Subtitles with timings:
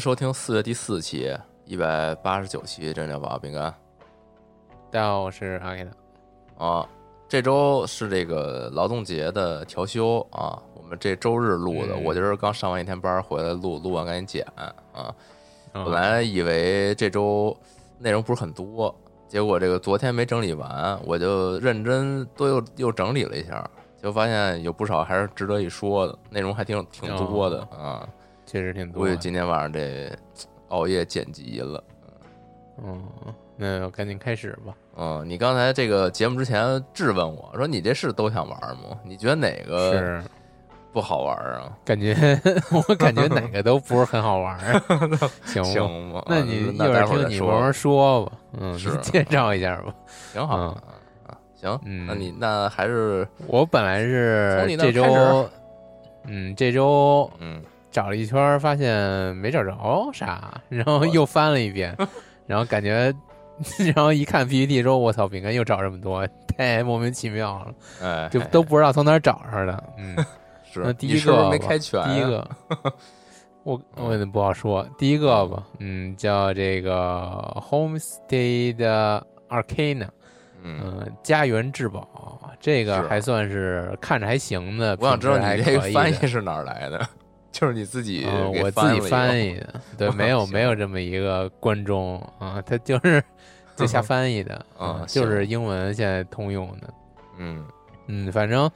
[0.00, 1.30] 迎收听四月第四期
[1.66, 3.64] 一百八十九期《真疗法饼干
[4.90, 5.90] 大家好，我是阿 K 的。》
[6.64, 6.88] 啊。
[7.28, 11.92] 这周是这个劳动节的调休啊，我们这周日录的。
[11.96, 14.46] 嗯我就是刚上完一天班回来录，录完赶紧剪
[14.94, 15.14] 啊。
[15.74, 17.54] 嗯本来以为这周
[17.98, 18.94] 内容不是很多，
[19.28, 23.70] 结果这个昨天没整理完，我就认真都又又整理了一下，
[24.02, 28.08] 就发现有不少还是值得一说的，内容还挺挺多的啊。
[28.50, 29.10] 确实挺多的。
[29.10, 30.10] 估计今天晚上得
[30.70, 31.82] 熬夜剪辑了。
[32.82, 33.00] 嗯，
[33.56, 34.74] 那赶紧开始吧。
[34.96, 38.98] 嗯，你刚才这个节目之前质问我说：“你这是都想玩吗？
[39.04, 40.22] 你觉得哪个是，
[40.92, 41.72] 不好玩啊？
[41.84, 42.14] 感觉
[42.72, 44.80] 我感觉哪个都不是很好玩儿。
[45.46, 45.68] 行吗？
[45.70, 46.22] 行吗？
[46.26, 48.32] 那你一那会儿听你慢慢说吧。
[48.58, 49.94] 嗯，介绍一下吧。
[50.32, 50.82] 挺好啊。
[51.54, 55.48] 行，嗯那你那还是我本来是这周，
[56.24, 61.96] 嗯，这周嗯找了一圈儿，发现没找着啥， 然后又翻了一遍，
[62.46, 63.12] 然后感觉，
[63.94, 70.16] 然后一看 PPT 说：“我操，饼干又找这么多，太莫名其妙了，哎，就都不知道从哪儿找上的。”嗯，
[70.72, 72.08] 是那第一个没开全啊？
[72.08, 72.50] 第一个，
[73.64, 74.86] 我我也不好说。
[74.96, 80.08] 第一个吧，嗯，叫这个 Homestead Arcana，
[80.62, 84.96] 嗯，嗯，家园至宝，这个还算是看着还行的。
[85.00, 87.06] 我想知道你这个翻译是哪儿来的？
[87.52, 93.22] 就是你自己我自己翻译的，对， 没有没有这么一个观众啊，他就是
[93.76, 96.94] 就瞎翻译的 啊就是英文现在通用的，
[97.38, 97.64] 嗯
[98.06, 98.70] 嗯，反正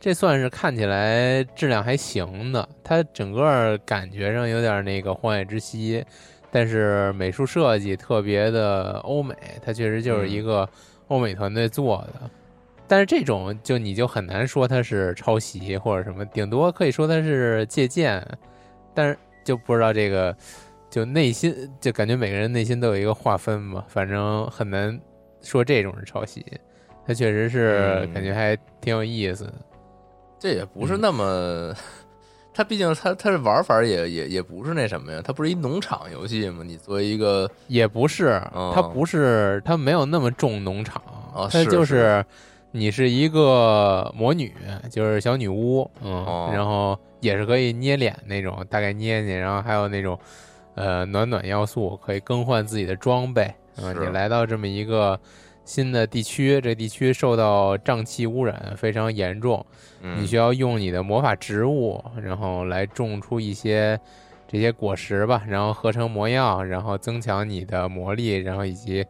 [0.00, 6.00] 这算是看起来质量还行的，它整个感觉上有点那个《荒野之息》，
[6.50, 9.34] 但是美术设计特别的欧美，
[9.64, 10.68] 它确实就是一个
[11.08, 12.30] 欧美团队做的。
[12.88, 18.26] 但是这种就你就很难说它是抄袭或者什么，顶多可以说它是借鉴，
[18.94, 20.34] 但是就不知道这个
[20.88, 24.98] 就内心就感觉每个人内心都有一个划分吧，反正很难
[25.42, 26.44] 说这种是抄袭。
[27.06, 29.54] 它确实是嗯感觉还挺有意思的，
[30.38, 31.74] 这也不是嗯那么，
[32.52, 36.62] 它毕竟它它的玩法也也也不是那什么呀，它不是一农场游戏吗？
[36.62, 42.22] 你作为一个也不是，哦它不是，它没有那么重农场，它哦是就是
[42.70, 44.52] 你是一个魔女，
[44.90, 50.18] 就是小女巫，嗯，哦然后也是可以捏脸那种，大概捏捏，然后还有那种
[50.74, 55.18] 呃暖暖要素，可以更换自己的装备，嗯，你来到这么一个
[55.64, 59.64] 新的地区，这地区受到瘴气污染非常严重，
[60.02, 60.20] 嗯。
[60.22, 63.98] 你需要用你的魔法植物，然后来种出一些
[64.46, 69.04] 这些果实吧，然后合成魔药，然后增强你的魔力，然后以及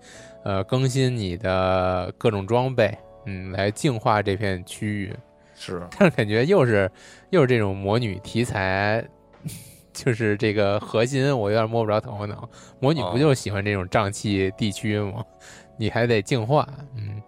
[0.45, 2.97] 呃更新你的各种装备，
[3.28, 5.15] 嗯，来净化这片区域。
[5.55, 6.91] 是但是感觉又是
[7.31, 9.05] 又是这种魔女题材，
[9.93, 12.49] 就是这个核心，我有点摸不着头脑。
[12.81, 15.25] 魔女哦不就是喜欢这种瘴气地区吗？
[15.76, 17.20] 你还得净化，嗯，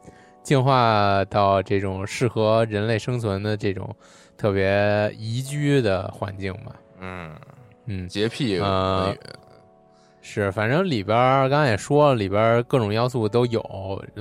[0.42, 3.94] 净化到这种适合人类生存的这种
[4.36, 6.76] 特别宜居的环境吧。
[7.00, 7.34] 嗯
[7.86, 9.18] 嗯，洁癖呃魔女
[10.22, 13.62] 是，反正里边儿刚才也说了，里边儿各种要素都有，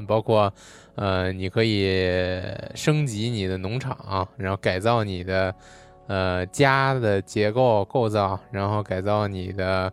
[0.08, 0.52] 包括
[0.96, 2.42] 呃，你可以
[2.74, 5.54] 升级你的农场，然后改造你的
[6.08, 9.92] 呃家的结构构造，然后改造你的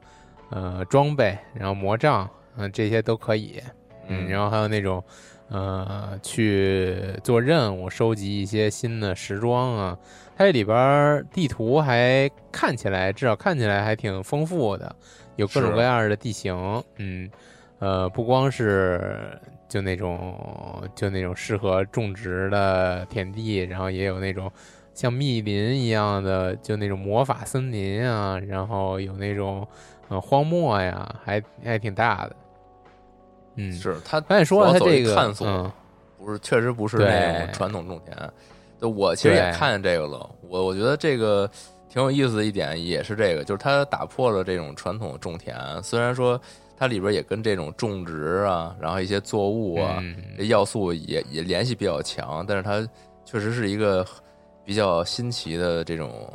[0.50, 3.60] 呃装备，然后魔杖，嗯、这些都可以。
[4.08, 5.02] 嗯，然后还有那种
[5.48, 9.98] 呃去做任务，收集一些新的时装啊。
[10.38, 14.94] 它这里边儿地图还看起来，至少看起来还挺丰富的，
[15.36, 16.54] 有各种各样的地形。
[16.96, 17.30] 嗯，
[17.78, 19.38] 呃，不光是
[19.68, 24.50] 就那种就那种适合种植的田地，然后也有那种
[24.94, 29.66] 像密林一样的，就那种魔法森林啊，然后有那种
[30.08, 32.36] 呃荒漠呀，还还挺大的。
[33.56, 35.72] 嗯，是他刚才说了，他这个探索嗯
[36.18, 38.16] 不是，确实不是那种传统种田。
[38.78, 41.50] 就我其实也看见这个了，我我觉得这个
[41.96, 45.56] 挺有意思的一点也是这个，就是它打破了这种传统种田。
[45.82, 46.38] 虽然说
[46.76, 52.86] 它里边也跟这种种植啊，然后一些作物啊，嗯这要素也也联系比较强，但是它
[53.24, 54.04] 确实是一个
[54.62, 56.30] 比较新奇的这种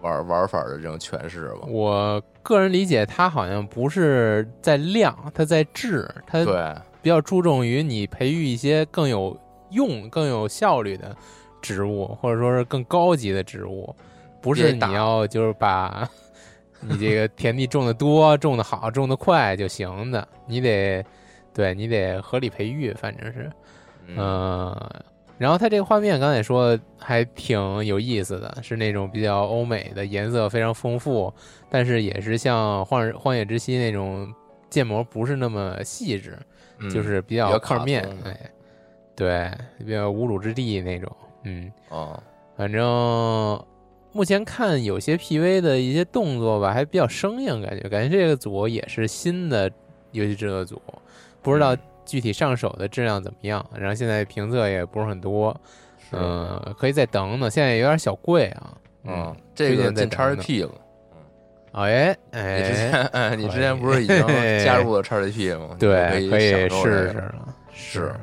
[0.00, 1.68] 玩玩法的这种诠释吧。
[1.68, 9.38] 我个人理解，它好像不是在量，它在质，它对，比较注重于你培育一些更有
[9.70, 11.16] 用、更有效率的
[11.62, 13.94] 植物，或者说是更高级的植物，
[14.40, 16.08] 不是你要就是把
[16.80, 21.04] 你这个田地种的多、种的好、种的快就行的，你得
[21.52, 23.50] 对你得合理培育，反正是，
[24.06, 24.90] 嗯，嗯，
[25.38, 31.32] 然后它这个画面刚才也说还挺有意思的，是那种比较欧美的，颜色非常丰富，
[31.68, 34.32] 但是也是像荒荒野之息那种
[34.70, 36.38] 建模不是那么细致，
[36.78, 38.50] 嗯就是比比较靠面卡通，的哎，
[39.16, 39.50] 对，
[39.84, 41.10] 比较无主之地那种，
[41.42, 42.22] 嗯，哦，
[42.56, 42.84] 反正
[44.18, 49.70] 目前看有些 PV 的一些动作吧，还比较生硬，感觉感觉这个组也是新的
[50.10, 50.82] 游戏制作组，
[51.40, 53.64] 不知道嗯具体上手的质量怎么样。
[53.78, 55.56] 然后现在评测也不是很多，
[56.00, 58.74] 是嗯，可以再等等，现在有点小贵啊，
[59.04, 60.72] 嗯，这个进推荐再等 XGP 了。
[61.70, 64.16] 哦哎你之前哎，哎，你之前不是已经
[64.64, 65.76] 加入了 XGP 吗？
[65.78, 66.88] 对，可以试试
[67.22, 68.14] 了，是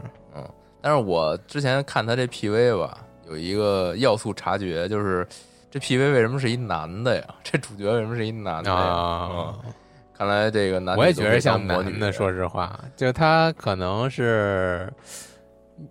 [0.81, 2.97] 但是我之前看他这 PV 吧，
[3.29, 5.25] 有一个要素察觉，就是
[5.75, 7.23] 这 PV 为什么是一男的呀？
[7.43, 8.77] 这主角为什么是一男的呀？
[8.77, 9.73] 啊嗯，
[10.17, 14.89] 看来这个男女我也觉得像男的，说实话，就他可能是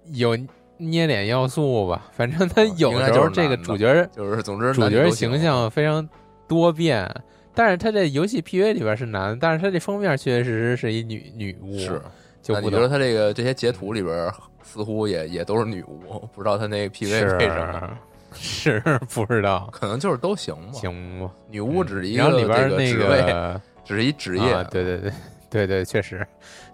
[0.07, 0.35] 有
[0.79, 6.09] 捏脸要素吧，反正他有的就是时候这个主角就是总之主角形象非常
[6.49, 7.07] 多变，
[7.55, 12.01] 但是他这游戏 PV 里边是男的，但是他这封面确确实实是一女女巫，是。
[12.41, 14.31] 就不懂那你觉得他这个这些截图里边
[14.63, 17.99] 似乎也也都是女巫，不知道他那个 PV 为什么？
[18.35, 18.81] 是
[19.15, 20.73] 不知道可能就是都行吧。
[20.73, 21.31] 行吧？
[21.49, 24.53] 女巫只是一个这边那职位，个 只是一职业。
[24.53, 25.13] 啊，对对对
[25.51, 26.27] 对对，确实，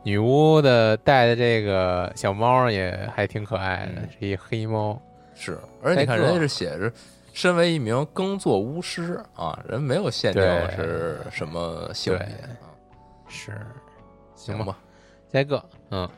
[0.03, 5.01] 女巫的带的这个小猫也还挺可爱的，嗯是一黑猫。
[5.35, 6.91] 是，而且你看人家是写着，
[7.33, 12.67] 身为一名耕作巫师啊，人没有限定是什么性别啊，
[13.29, 13.67] 是，吧，
[14.35, 14.77] 行吧，
[15.33, 16.09] 下一个，嗯，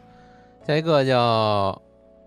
[0.66, 1.80] 下一个叫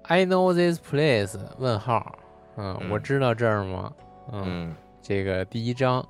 [0.03, 1.37] I know this place？
[1.57, 2.17] 问号，
[2.57, 3.91] 嗯，嗯我知道这儿吗？
[4.31, 6.03] 嗯，嗯这个第一章，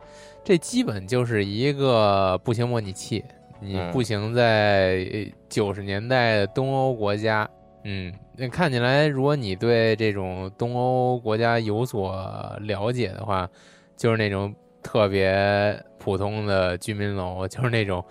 [0.44, 3.24] 这基本就是一个步行模拟器，
[3.60, 5.06] 你嗯步行在
[5.50, 7.50] 九十年代的东欧国家，
[7.84, 12.16] 嗯，那看起来，如果你对这种东欧国家有所
[12.62, 13.50] 了解的话，
[13.98, 18.04] 就是那种特别普通的居民楼，就是那种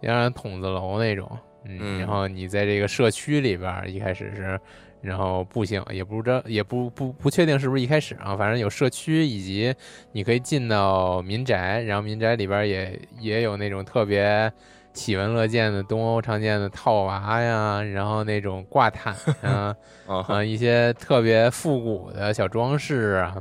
[0.00, 1.26] 让人筒子楼那种，
[1.64, 4.60] 嗯，嗯然后你在这个社区里边儿，一开始是。
[5.00, 9.74] 然后步行也不知道，也不不不确定是不是一开始啊，反正有社区，以及
[10.12, 14.52] 你可以进到民宅，然后民宅里边也也有那种特别
[14.92, 19.76] 喜闻乐见的东欧常见的套娃呀，然后那种挂毯啊，
[20.08, 23.36] 啊啊一些特别复古的小装饰啊，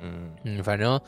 [0.00, 0.30] 嗯。
[0.44, 1.00] 嗯，反正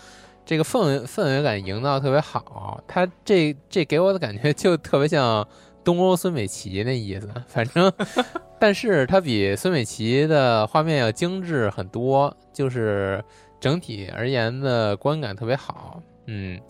[0.45, 5.47] 这个氛围氛围感营造特别好，它这这给我的感觉就特别像
[5.85, 7.93] 东欧孙美琪那意思， 反正，
[8.59, 13.23] 但是它比孙美琪的画面要精致很多，就是
[13.59, 16.61] 整体而言的观感特别好，嗯，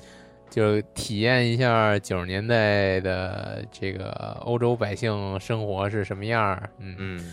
[0.49, 7.33] 就体验一下九十年代的这个欧洲百姓生活是什么样儿，嗯嗯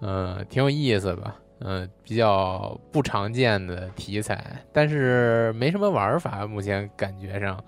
[0.00, 1.36] 嗯，挺有意思吧？
[1.64, 6.44] 嗯，比较不常见的题材，但是没什么玩法。
[6.44, 7.62] 目前感觉上，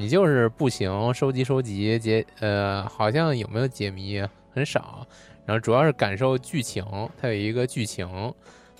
[0.00, 5.06] 你就是步行、收集、收集解，呃，好像有没有解谜啊很少。
[5.44, 6.82] 然后主要是感受剧情，
[7.20, 8.08] 它有一个剧情，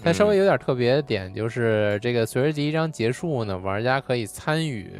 [0.03, 4.91] 它稍微有点特别的点就是这个随着第一章结束呢，玩家可以参与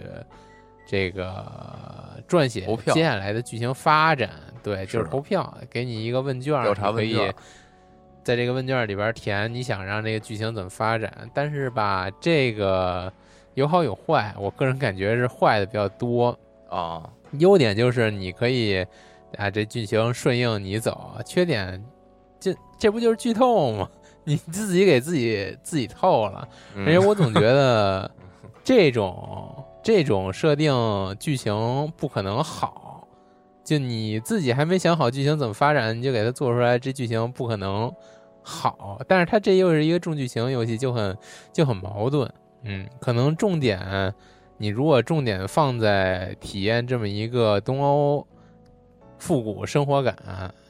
[0.87, 4.29] 这个撰写投票接下来的剧情发展。
[4.63, 7.35] 对，就是是投票，给你一个问卷，调查你可以问卷
[8.23, 11.31] 在这个问卷里边填你想让这个剧情怎么发展。
[11.33, 13.11] 但是吧，这个
[13.55, 16.37] 有好有坏，我个人感觉是坏的比较多。
[16.69, 17.03] 啊，
[17.39, 18.87] 优点就是你可以
[19.37, 20.93] 啊，这剧情顺应你走；
[21.27, 21.85] 缺点，
[22.39, 23.89] 这这不就是剧透吗？
[24.23, 26.47] 你自己给自己自己透了。
[26.77, 28.09] 嗯而且我总觉得
[28.63, 30.73] 这种这种设定
[31.19, 33.09] 剧情不可能好，
[33.65, 37.93] 就你自己还没想好剧情怎么发展，你就给它做出来，这剧情不可能
[38.43, 39.01] 好。
[39.09, 41.17] 但是它这又是一个重剧情游戏，就很
[41.53, 42.33] 就很矛盾。
[42.63, 44.15] 嗯，可能重点，
[44.59, 48.27] 你如果重点放在体验这么一个东欧
[49.19, 50.17] 复古生活感，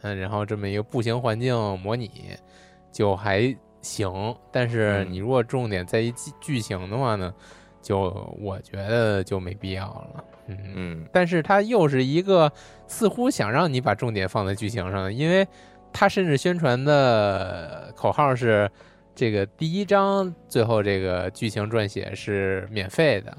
[0.02, 2.10] 嗯，然后这么一个步行环境模拟，
[2.92, 4.34] 就还行。
[4.52, 7.34] 但是你如果重点在于剧剧情的话呢，
[7.82, 10.24] 就我觉得就没必要了。
[10.46, 12.52] 嗯嗯但是它又是一个
[12.86, 15.46] 似乎想让你把重点放在剧情上的，因为
[15.92, 18.70] 它甚至宣传的口号是
[19.20, 23.36] 这个第一章最后这个剧情撰写是免费的，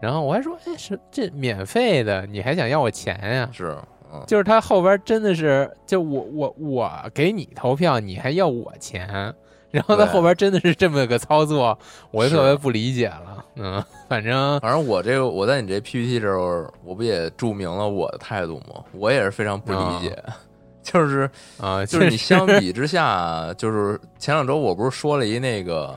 [0.00, 3.50] 然后我还说，哎，是这免费的，你还想要我钱呀？
[3.52, 3.76] 是，
[4.14, 9.34] 嗯，就是他后边真的是，就我我我给你投票，你还要我钱，
[9.72, 11.76] 然后他后边真的是这么个操作，
[12.12, 13.44] 我就特别不理解了。
[13.56, 18.84] 嗯，反正反正我这个我在你这 PPT 这儿，我不也注明了我的态度吗？
[18.92, 20.16] 我也是非常不理解，
[20.86, 21.28] 就是
[21.60, 25.92] 啊，就是你相比之下，就是前两周我不是说了一那个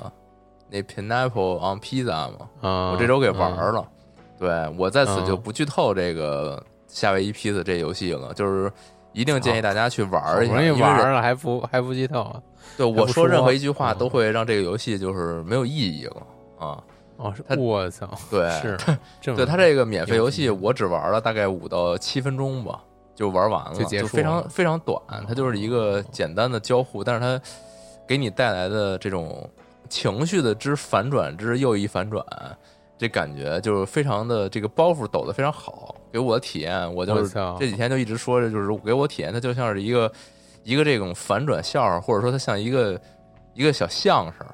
[0.67, 2.49] 那 Pineapple on Pizza 吗？
[2.61, 3.87] 啊，我这周给玩嗯了，
[4.39, 8.71] 对我在此就嗯不剧透这个夏威夷披萨这游戏了，就是
[9.13, 12.41] 一定建议大家去玩一下，好不容易因为玩了还不还不剧透啊？
[12.75, 16.17] 对我说任何一句话嗯都会让这个游戏就是没有意义了
[16.57, 16.83] 啊。
[17.17, 18.77] 哦，是我操，对，是
[19.35, 22.81] 对它这个免费游戏，我只玩了大概五到七分钟吧，
[23.19, 24.97] 就玩完了，就结束非常非常短。
[25.27, 27.41] 它就是一个简单的交互，但是它
[28.07, 29.45] 给你带来的这种
[29.89, 32.25] 情绪的之反转之又一反转，
[32.97, 35.93] 这感觉就是非常的这个包袱抖得非常好。
[36.13, 40.09] 给我的体验，我就是这几天就一直说着，就是给我体验，它就像是一个
[40.63, 42.97] 一个这种反转笑话，或者说它像一个
[43.53, 44.47] 一个小相声，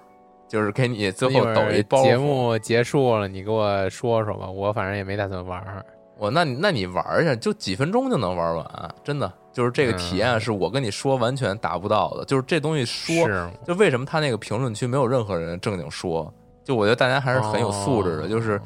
[0.48, 2.03] 就是给你最后抖一包袱。
[2.03, 5.86] 节目结束了，你给我说说吧，我反正也没打算玩儿。
[6.17, 12.24] 我那你那你玩一下，就几分钟就能玩完，真的就是这个体验是我跟你说完全达不到的。
[12.25, 13.27] 就是这东西说，
[13.65, 16.34] 就为什么他那个评论区没有任何人正经说？
[16.63, 18.60] 就我觉得大家还是很有素质的，哦就是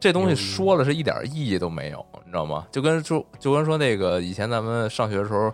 [0.00, 2.66] 这东西说了是一点意义都没有，你知道吗？
[2.72, 5.52] 就跟就就跟说那个以前咱们上学的时候，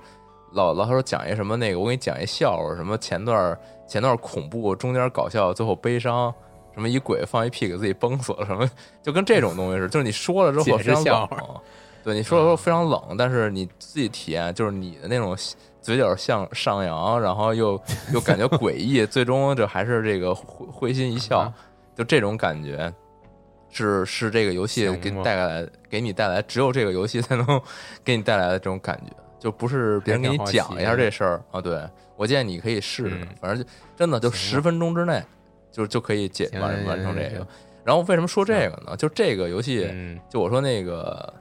[0.52, 6.32] 老老说讲一什么那个，我给你讲一笑话，什么前段前段恐怖，中间搞笑，最后悲伤。
[6.74, 8.68] 什么一鬼放一屁给自己崩死了，什么
[9.02, 11.28] 就跟这种东西似的， 就是你说了之后非常冷，
[12.02, 15.36] 对你说的时候非常冷，但是你自己体验就是你的那种
[15.82, 17.80] 嘴角向上扬，然后又
[18.12, 21.54] 又感觉诡异，最终就还是这个会会心一笑啊，
[21.94, 22.92] 就这种感觉
[23.70, 27.60] 是是这个游戏给你带来给你带来只有这个游戏才能
[28.04, 31.60] 给你带来的这种感觉，就不是别人给你讲一下这事儿啊。
[31.60, 31.80] 对
[32.16, 35.22] 我建议你可以试试嗯，反正就真的就十分钟之内
[35.70, 37.46] 就就可以解完完成这个。
[37.82, 38.96] 然后为什么说这个呢？
[38.96, 39.88] 就这个游戏。
[39.90, 41.32] 嗯就我说那个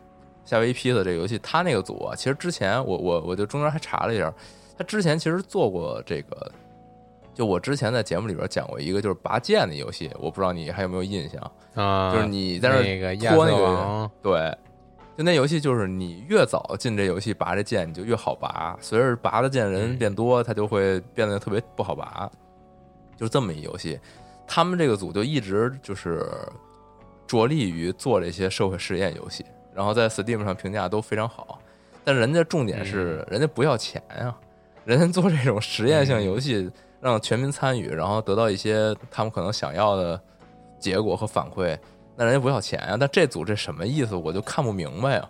[0.46, 4.34] 夏威夷披萨这个游戏，他那个组啊，其实之前我我我就中间还查了一下，
[4.78, 6.52] 他之前其实做过这个，
[7.34, 11.52] 就我之前在节目里边讲过一个就是拔剑的游戏，我不知道你还有没有印象？
[11.76, 14.58] 啊，就是你在那拖那个，对，
[15.18, 22.30] 就那游戏就是你越早进这游戏拔这剑，你就越好拔，随着拔的剑人嗯变多，它就会变得特别不好拔，
[23.20, 24.00] 就是这么一游戏。
[24.48, 26.26] 他们这个组就一直就是
[27.28, 29.46] 着力于做这些社会实验游戏，
[29.76, 31.60] 然后在 Steam 上评价都非常好。
[32.06, 34.34] 但人家重点是，人家不要钱呀、
[34.86, 36.72] 人家做这种实验性游戏，
[37.02, 40.20] 让全民参与，然后得到一些他们可能想要的
[40.80, 41.78] 结果和反馈，
[42.16, 44.16] 那人家不要钱啊、但这组这什么意思？
[44.16, 45.30] 我就看不明白啊。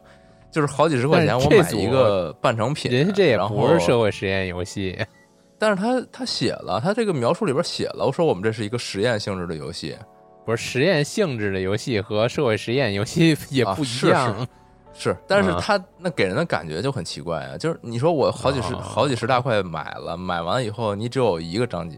[0.52, 4.98] 就是好几十块钱，我买一个半成品，人家这也不是社会实验游戏，
[5.60, 9.98] 但是他他写了，他这个描述里边写了，我说我们这是一个实验性质的游戏，
[10.46, 14.48] 不是实验性质的游戏和社会实验游戏也不一啊是样。
[14.92, 21.98] 是，但是嗯他那给人的感觉就很奇怪啊，就是你说我好几十、哦好几十大块买了，买完以后你只有一个章节，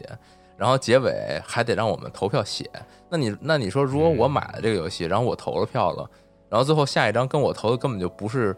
[0.57, 2.69] 然后结尾还得让我们投票写，
[3.09, 6.07] 那你那你说如果我嗯买了这个游戏，然后我投了票了，
[6.49, 8.55] 然后最后下一张跟我投的根本就不是，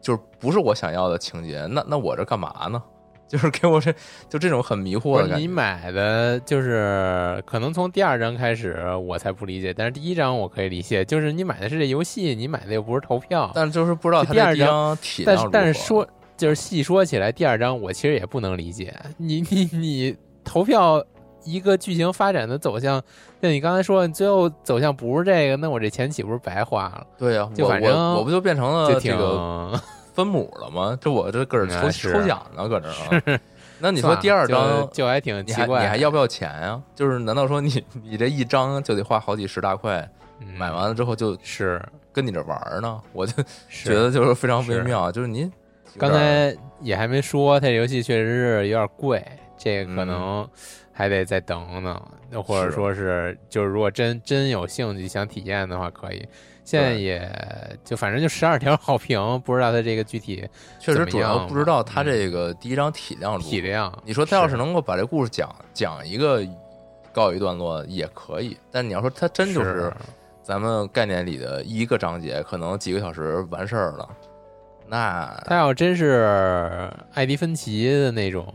[0.00, 2.82] 就是不是我想要的情节，那那我这干嘛呢？
[3.28, 3.92] 就是给我这
[4.28, 5.36] 就这种很迷惑的感觉。
[5.36, 13.50] 你买的，就是可能从第二章开始我才不理解，但是第一章我可以理解，就是你买的是这游戏，你买的又不是投票。
[13.54, 16.06] 但就是不知道第二章张体量但是但是说
[16.36, 21.02] 就是细说起来，第二章我其实也不能理解，你你你投票
[21.44, 23.02] 一个剧情发展的走向，
[23.40, 27.06] 像你刚才说，最后走向不是这个，那我这钱岂不是白花了？
[27.16, 29.80] 对呀、我就反正我我不就变成了这个
[30.16, 30.98] 分母了吗？
[31.00, 33.38] 这我这搁这抽抽奖呢，搁这。
[33.78, 36.82] 那你说第二张就就还挺奇怪，你还要不要钱呀？
[36.94, 40.08] 就是难道说你你这一张就得花好几十大块，
[40.40, 41.78] 嗯买完了之后就是
[42.10, 42.98] 跟你这玩呢？
[43.12, 45.52] 我就觉得就是非常微是妙，就是您
[45.98, 49.22] 刚才也还没说，它这游戏确实是有点贵，
[49.58, 50.48] 这个可能
[50.90, 56.26] 还得再等等，或者说是就是如果真真有兴趣想体验的话，可以。
[56.66, 57.32] 现在也
[57.84, 60.46] 就反正就十二条好评，不知道它这个具体
[60.80, 63.96] 确实主要不知道它这个第一章体量体量。
[64.04, 66.44] 你说他要是能够把这故事讲讲一个
[67.12, 69.92] 告一段落也可以，但你要说它真就是
[70.42, 74.08] 咱们概念里的一个章节，可能几个小时完事儿了。
[74.88, 78.46] 那他要真是艾迪芬奇的那种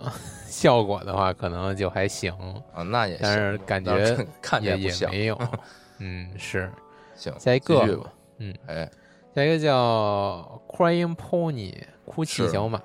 [0.48, 2.32] 效果的话，可能就还行
[2.74, 2.82] 啊。
[2.82, 5.38] 那也但是感觉看也也没有，
[6.00, 6.70] 嗯是。
[7.18, 8.10] 行，下一个。
[8.38, 8.88] 嗯，哎，
[9.34, 12.80] 下一个叫 Crying Pony，哭泣小马。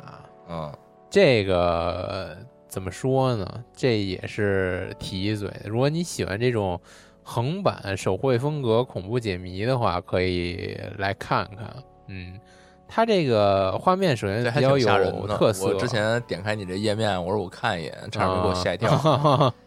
[0.50, 0.76] 嗯，
[1.10, 2.36] 这个
[2.68, 3.64] 怎么说呢？
[3.72, 5.50] 这也是提一嘴。
[5.66, 6.82] 如果你喜欢这种
[7.22, 11.72] 横版手绘风格恐怖解谜的话，可以来看看。
[12.08, 12.40] 嗯，
[12.88, 15.68] 它这个画面首先比较有特色。
[15.68, 18.90] 我之前点开你这页面，我说我看一眼，差点给我吓一跳。
[18.92, 19.54] 啊，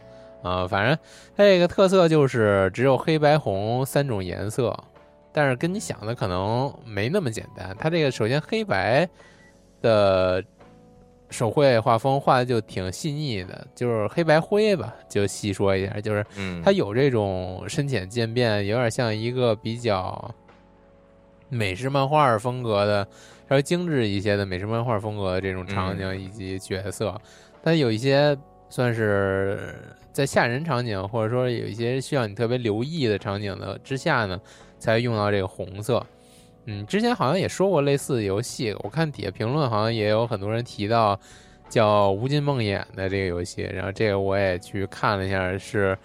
[0.69, 0.99] 反正
[1.37, 4.77] 它这个特色就是只有黑白红三种颜色，
[5.33, 7.77] 但是跟你想的可能没那么简单。
[7.79, 9.09] 它这个首先黑白
[9.83, 10.43] 的
[11.29, 16.25] 手绘画风画的就挺细腻的，就是黑白灰吧，就细说一下，就是
[16.65, 20.35] 它有这种深浅渐变，有点像一个比较
[21.49, 23.07] 美式漫画风格的
[23.49, 27.15] 稍微精致一些的美式漫画风格的这种场景以及角色，
[27.63, 28.37] 但有一些
[28.69, 29.75] 算是。
[30.17, 34.41] 在吓人场景，或者说有一些需要你特别留意的场景的之下呢，
[34.79, 36.03] 才用到这个红色。
[36.65, 41.21] 嗯，之前好像也说过类似的游戏，我看底下评论好像也有很多人提到
[41.69, 45.99] 叫《无尽梦魇》的这个游戏，然后这个我也去看了一下，是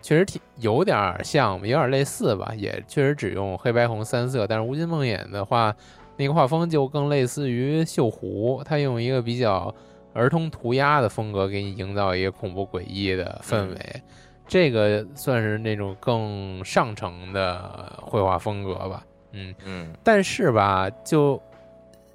[0.00, 5.76] 确实挺有点像，有点类似吧，也确实只用黑白红三色，但是《无尽梦魇》的话，
[6.16, 9.74] 那个画风就更类似于《锈湖》，它用一个比较。
[10.12, 14.02] 儿童涂鸦的风格给你营造一个恐怖诡异的氛围，
[14.48, 19.06] 这个算是那种更上乘的绘画风格吧。
[19.32, 21.40] 嗯嗯，但是吧，就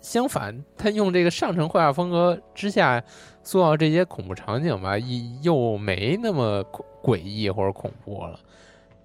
[0.01, 3.01] 相反，他用这个上乘绘画风格之下
[3.41, 4.97] 塑造这些恐怖场景吧，
[5.41, 6.61] 又没那么
[7.01, 8.37] 诡异或者恐怖了，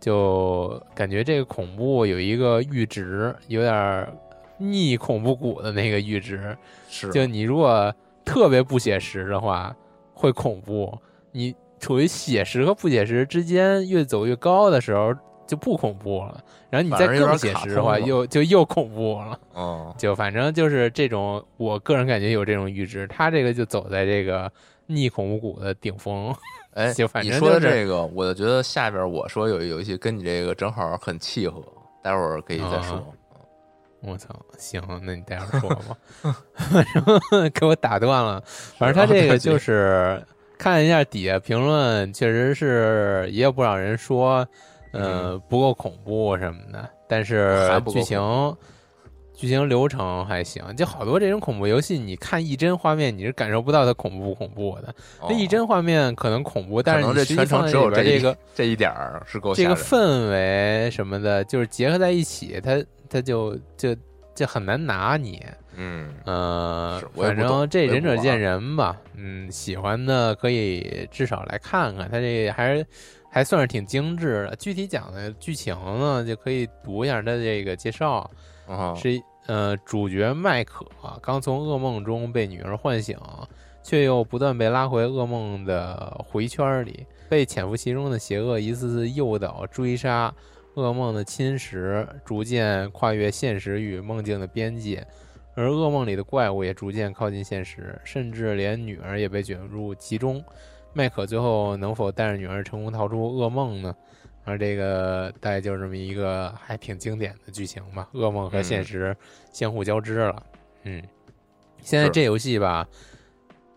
[0.00, 4.08] 就感觉这个恐怖有一个阈值，有点
[4.58, 6.56] 逆恐怖谷的那个阈值。
[6.88, 7.94] 是，就你如果。
[8.24, 9.74] 特别不写实的话，
[10.14, 10.96] 会恐怖。
[11.32, 15.14] 你处于写实和不写实之间越走越高的时候，
[15.46, 16.42] 就不恐怖了。
[16.68, 19.38] 然后你再更写实的话，又就又恐怖了。
[19.54, 23.06] 哦，就反正就是这种，我个人感觉有这种阈值。
[23.06, 24.50] 他这个就走在这个
[24.86, 26.34] 逆恐怖谷的顶峰。
[26.74, 31.62] 哎， 就反正你说的这个，我就觉得下边我说有一游戏跟你这个正好很契合，
[32.02, 33.02] 待会儿可以再说。
[34.02, 35.96] 我操，行，那你待会儿说吧。
[36.54, 38.42] 反 正给我打断了。
[38.78, 40.24] 反正他这个就是
[40.56, 44.46] 看一下底下评论，确实是也有不少人说，
[44.92, 46.88] 呃，不够恐怖什么的。
[47.06, 48.56] 但是剧情
[49.34, 50.64] 剧情流程还行。
[50.76, 54.94] 就好多这种恐怖游戏，你看一帧画面，你是感受不到它恐怖不恐怖的。
[55.28, 62.82] 那一帧画面可能恐怖，但是这全程只有这个这一点儿是够这个氛围什么的，就是结合在一起，它。
[63.10, 63.94] 他就就
[64.34, 65.44] 就很难拿你，
[65.74, 72.86] 嗯呃，反正这仁者见仁吧，嗯，喜欢的可以至少来看看，他这还是
[73.28, 74.56] 还算是挺精致的。
[74.56, 78.30] 具体讲的剧情呢，就可以读一下他这个介绍，
[78.96, 80.86] 是呃，主角麦可
[81.20, 83.18] 刚从噩梦中被女儿唤醒，
[83.82, 90.32] 却又不断被拉回噩梦的回圈里，被潜伏其中的邪恶一次次诱导追杀。
[90.74, 95.06] 噩梦的侵蚀逐渐跨越现实与梦境的边界，
[95.54, 100.42] 而噩梦里的怪物也逐渐靠近现实，甚至连女儿也被卷入其中。
[100.92, 103.94] 麦可最后能否带着女儿成功逃出噩梦呢？
[104.44, 109.16] 而这个大概就是这么一个还挺经典的剧情吧，噩梦和现实
[109.52, 110.42] 相互交织了。
[110.84, 111.02] 嗯，
[111.82, 112.88] 现在这游戏吧。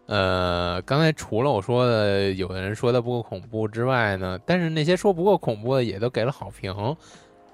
[0.06, 6.74] 呃，刚才除了我说的有的人说的不够恐怖之外呢，但是那些说不够恐怖的也都给了好评。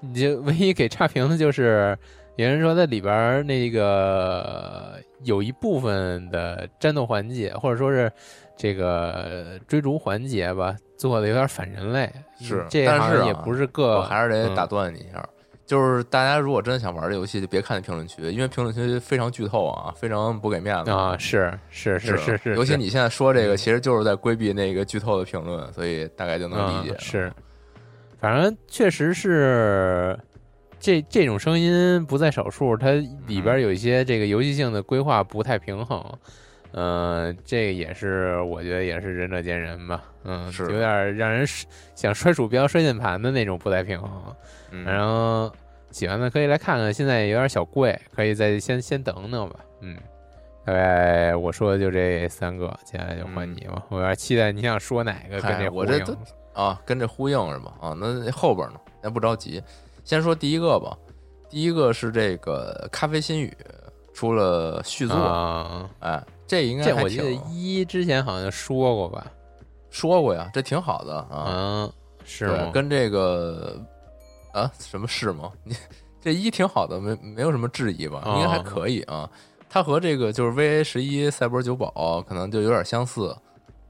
[0.00, 1.96] 你就唯一给差评的就是
[2.36, 8.10] 有人说在里边那个有一部分的战斗环节，或者说是
[8.56, 12.10] 这个追逐环节吧，做的有点反人类。
[12.40, 15.28] 是，这但是也不是个，我还是得打断你一下。
[15.70, 21.16] 就是大家如果真的想玩这游戏，就别看那评论区，因为评论区非常剧透啊，非常不给面子啊。
[21.16, 26.96] 是是是是是，尤其你现在说这个，其实就是在规避那个剧透的评论，所以大概就能理解。
[26.98, 27.32] 是，
[28.18, 30.18] 反正确实是
[30.80, 32.90] 这这种声音不在少数，它
[33.28, 36.04] 里边有一些这个游戏性的规划不太平衡。
[36.72, 40.02] 嗯，这个也是我觉得也是仁者见仁吧。
[40.24, 41.46] 嗯，是有点让人
[41.94, 44.10] 想摔鼠标、摔键盘的那种不太平衡。
[44.70, 45.52] 嗯然后
[45.90, 49.60] 喜欢的可以来看看，现在有点小贵，可以再先先等等吧。
[49.80, 49.96] 嗯，
[50.64, 53.82] 大概我说的就这三个，接下来就换你吧。
[53.88, 56.16] 我有点期待你想说哪个跟嗨这呼应我这都
[56.52, 57.72] 啊，跟这呼应是吧？
[57.80, 58.80] 啊，那后边呢？
[59.02, 59.62] 咱不着急，
[60.04, 60.96] 先说第一个吧。
[61.48, 63.56] 第一个是这个《咖啡心语》
[64.14, 65.90] 出了续作，啊。
[66.00, 69.26] 哎，这应该这我记得一之前好像说过吧？
[69.90, 71.46] 说过呀，这挺好的啊。
[71.48, 71.92] 嗯，
[72.24, 72.70] 是，吗？
[72.72, 73.80] 跟这个
[74.52, 75.50] 啊什么是吗？
[75.64, 75.74] 你
[76.20, 78.22] 这一挺好的，没没有什么质疑吧？
[78.24, 79.28] 哦应该还可以啊。
[79.68, 83.36] 它和这个就是 VA 十一赛博九堡可能就有点相似，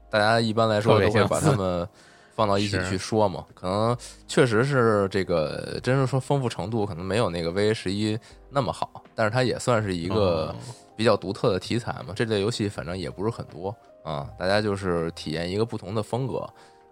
[0.09, 1.87] 大家一般来说都会把它们
[2.35, 3.43] 放到一起 去说嘛。
[3.55, 3.97] 可能
[4.27, 8.17] 确实是这个，真是说丰富程度可能没有那个 VA 十一
[8.49, 10.55] 那么好，但是它也算是一个哦
[10.95, 12.13] 比较独特的题材嘛。
[12.15, 16.47] 这类游戏反正也不是很多啊，大家就是体验一个不同的风格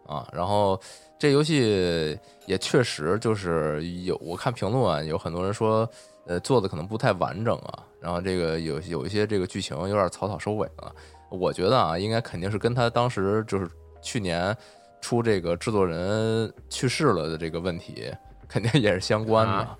[0.10, 0.28] 啊。
[0.34, 0.80] 然后
[1.20, 2.18] 这游戏
[2.48, 5.88] 也确实就是有，我看评论啊，有很多人说，
[6.26, 7.86] 呃，做的可能不太完整啊。
[8.02, 10.94] 然后这个有有一些这个剧情有点草草收尾了。
[11.30, 13.70] 我觉得啊，应该肯定是跟他当时就是
[14.02, 14.56] 去年
[15.00, 18.12] 出这个制作人去世了的这个问题，
[18.48, 19.54] 肯定也是相关的。
[19.54, 19.78] 啊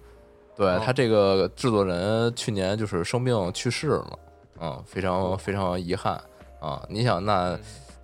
[0.56, 4.20] 对哦他这个制作人去年就是生病去世了，
[4.60, 6.22] 嗯，非常非常遗憾
[6.60, 6.86] 啊！
[6.90, 7.58] 你想，那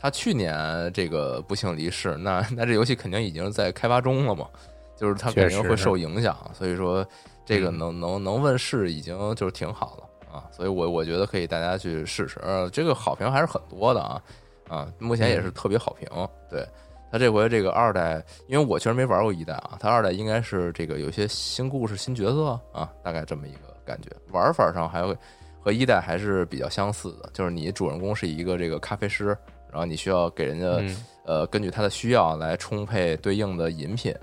[0.06, 4.48] 他去年这个不幸离世，那那这游戏肯定已经在开发中了嘛，
[4.96, 7.04] 就是他肯定会受影响，所以说
[7.44, 14.22] 这个嗯能能能问世已经就是挺好了啊，所以我我觉得可以大家去试试，呃，这个好评还是很多的啊
[14.70, 16.08] 啊，目前也是特别好评，
[16.52, 16.64] 对。
[17.12, 24.10] 他这回这个二代，因为我确实没玩过一代啊，他二代应该是这个有些新故事、新角色啊，大概这么一个感觉。
[24.32, 25.18] 玩法上还会
[25.62, 29.38] 和一代还是比较相似的，就是你主人公是一个这个咖啡师，
[29.76, 34.16] 然后你需要给人家、嗯呃根据他的需要来充配对应的饮品，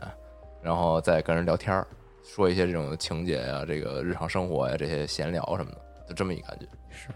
[0.62, 1.86] 然后再跟人聊天儿，
[2.24, 6.66] 说一些这种情节呀、这个日常生活呀、这些闲聊什么的，就这么一感觉。
[6.88, 7.08] 是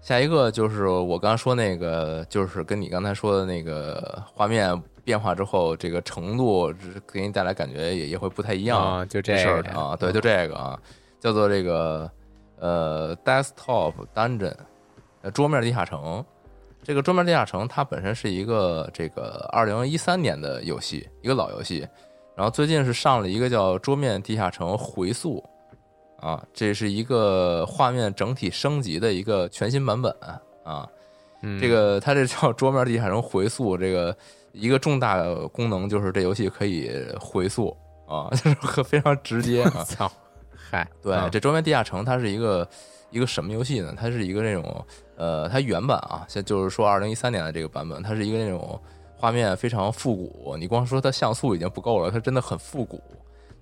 [0.00, 10.80] 下一个就是我刚才说那个，就是跟你刚才说的那个画面变化之后，这个程度只给你带来感觉也也会不太一样啊，就这事儿个啊，对，就这个啊，
[11.18, 12.08] 叫做这个
[12.60, 14.54] 呃 desktop dungeon，
[15.22, 16.24] 呃桌面地下城。
[16.84, 21.86] 这个桌面地下城它本身是一个这个二零一三年的游戏，一个老游戏，
[22.36, 25.42] 然后最近是上了一个叫桌面地下城回溯。
[26.20, 30.10] 啊，这是一个画面整体升级的一个全新版本
[30.64, 30.88] 啊。
[31.42, 34.16] 嗯这个它这叫桌面地下城回溯，这个
[34.52, 37.76] 一个重大的功能就是这游戏可以回溯
[38.08, 39.84] 啊， 就是很非常直接啊。
[39.84, 40.10] 操，
[40.54, 42.66] 嗨，对，啊这桌面地下城它是一个
[43.14, 43.94] 一个什么游戏呢？
[43.96, 44.84] 它是一个那种
[45.16, 48.78] 呃，它原版啊，现在就是说二零一三年的这个版本，它是一个那种
[49.16, 50.56] 画面非常复古。
[50.58, 53.00] 你光说它像素已经不够了，它真的很复古。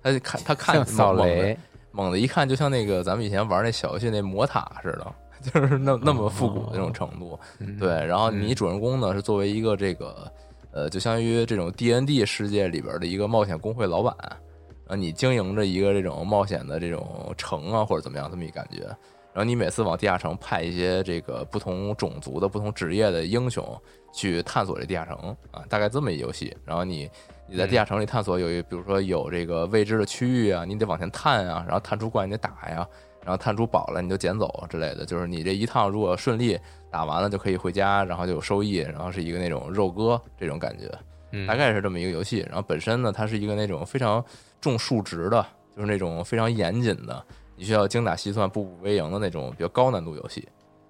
[0.01, 1.57] 它看它看猛的雷，
[1.91, 7.39] 猛的一看就像那个咱们以前玩那小游戏那魔塔似的， 就是那那么复古的那种程度。
[7.59, 10.31] 嗯对，然后嗯你主人公呢是作为一个这个
[10.71, 18.89] 呃，就相当于这种 D N D 世界里边的一个冒险工会老板，然后你经营着一个这种冒险的这种城啊或者怎么样这么一感觉。
[19.33, 23.65] 然后你每次往地下城派一些这个不同种族的、不同职业的英雄
[24.13, 26.55] 去探索这地下城啊，大概这么一游戏。
[26.63, 27.09] 然后你
[27.47, 32.87] 你在地下城里探索有一，比如说有这个未知的区域啊，你得往前探啊，然后探出怪你得打呀，
[33.25, 35.03] 然后探出宝来你就捡走之类的。
[35.05, 36.59] 就是你这一趟如果顺利
[36.91, 40.89] 打完了就可以回家，然后就有收益，然后是一个那种肉鸽这种感觉。
[41.31, 42.45] 嗯大概是这么一个游戏。
[42.47, 44.23] 然后本身呢，它是一个那种非常
[44.61, 45.43] 重数值的，
[45.75, 50.47] 就是那种非常严谨的，你需要精打细算、步步为营的那种比较高难度游戏。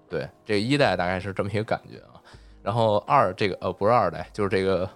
[0.08, 2.20] 对，这个一代大概是这么一个感觉啊。
[2.62, 4.88] 然后二这个呃不是二代，就是这个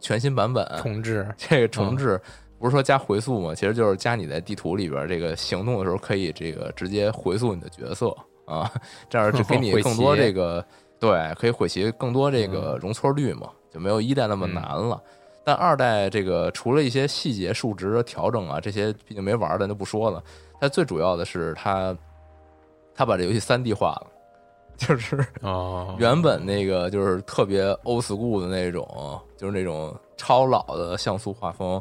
[0.00, 2.20] 全新版本，重置， 这个重置
[2.58, 8.70] 不是说加回溯嘛，其实就是加你在地图里边这个行动的时候可以这个直接回溯你的角色啊，
[9.08, 10.64] 这样就给你 更多这个
[10.98, 15.00] 对，可以毁棋更多这个容错率嘛，就没有一代那么难了。
[15.44, 20.20] 但二代这个除了一些细节数值的调整啊，这些毕竟没玩的就不说了。
[20.60, 21.96] 它最主要的是它，
[22.94, 24.06] 它把这游戏三 D 化了，
[24.76, 31.80] 就是哦，原本那个就是特别 old school 的那种，就是那种超老的像素画风，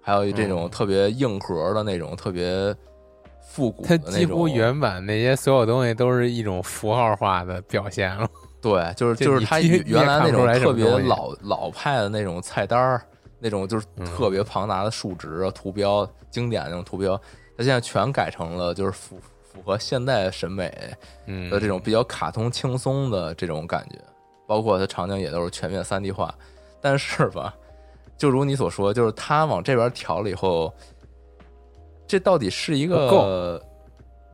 [0.00, 2.74] 还有这种嗯特别硬核的那种特别
[3.40, 4.18] 复古它的那种。
[4.18, 8.28] 几乎原版那些所有东西都是一种符号化的表现了。
[8.62, 13.02] 对，就是就是它原来那种特别老老派的那种菜单儿，
[13.38, 17.18] 那种就是嗯特别庞大的数值啊、图标、经典那种图标，
[17.60, 20.72] 它现在全改成了就是符符合现代审美
[21.26, 23.98] 嗯的这种比较卡通轻松的这种感觉，
[24.46, 26.34] 包括它场景也都是全面三 D 化。
[26.80, 27.54] 但是吧，
[28.16, 30.72] 就如你所说，就是它往这边调了以后，
[32.06, 33.62] 这到底是一个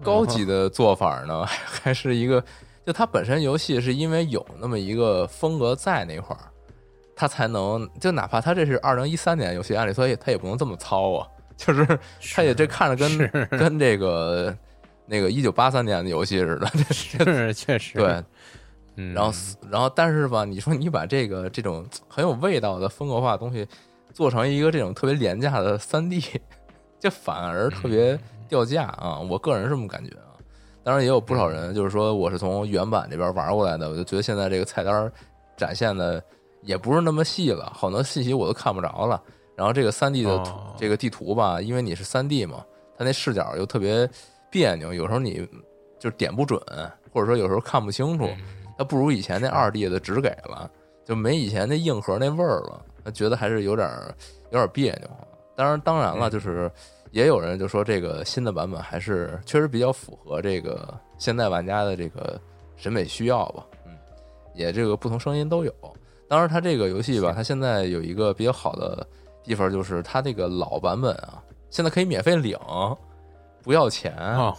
[0.04, 2.40] 高级的做法呢， 还是一个？
[2.86, 6.46] 就它本身游戏是因为有那么一个风格在那块儿，
[7.16, 11.98] 它才能就哪怕它这是二零一三年游戏，按理说也它也不能这么糙啊，就是
[12.34, 14.56] 他也这看着跟跟这个
[15.06, 18.22] 那个一九八三年的游戏似的，是确实对，
[18.96, 19.32] 嗯，然后
[19.70, 23.66] 然后但是吧，你说你把这个这种很有味道的风格化的东西
[24.12, 26.22] 做成一个这种特别廉价的三 D，
[27.00, 29.18] 就反而特别掉价啊！
[29.18, 30.36] 我个人是这么感觉啊。
[30.82, 35.10] 当然也有不少人就是说我是从原版这边玩过来的，我就觉得现在这个菜单
[35.56, 36.22] 展现的
[36.62, 39.22] 也不是那么细了，好多信息我都看不着了。
[39.56, 42.64] 然后这个三 D 的图哦这个地图吧，因为你是三 D 嘛，
[42.96, 44.08] 它那视角又特别
[44.50, 45.48] 别扭，有时候你
[45.98, 46.60] 就点不准，
[47.12, 48.26] 或者说有时候看不清楚。
[48.26, 48.36] 嗯
[48.78, 50.70] 它不如以前那二 D 的直给了，
[51.02, 52.84] 就没以前那硬核那味儿了。
[53.02, 54.14] 他觉得还是有点儿
[54.50, 55.08] 有点儿别扭。
[55.54, 56.70] 当然，当然了，嗯就是
[57.10, 62.38] 也有人就说这个新的版本还是确实比较符合这个现在玩家的这个
[62.76, 63.66] 审美需要吧。
[63.86, 63.96] 嗯，
[64.54, 65.72] 也这个不同声音都有。
[66.28, 69.06] 当然，它这个游戏吧，它现在有一个比较好的
[69.46, 72.58] 地方，就是它这个老版本啊，现在可以免费领，
[73.62, 74.14] 不要钱。
[74.16, 74.54] 哦，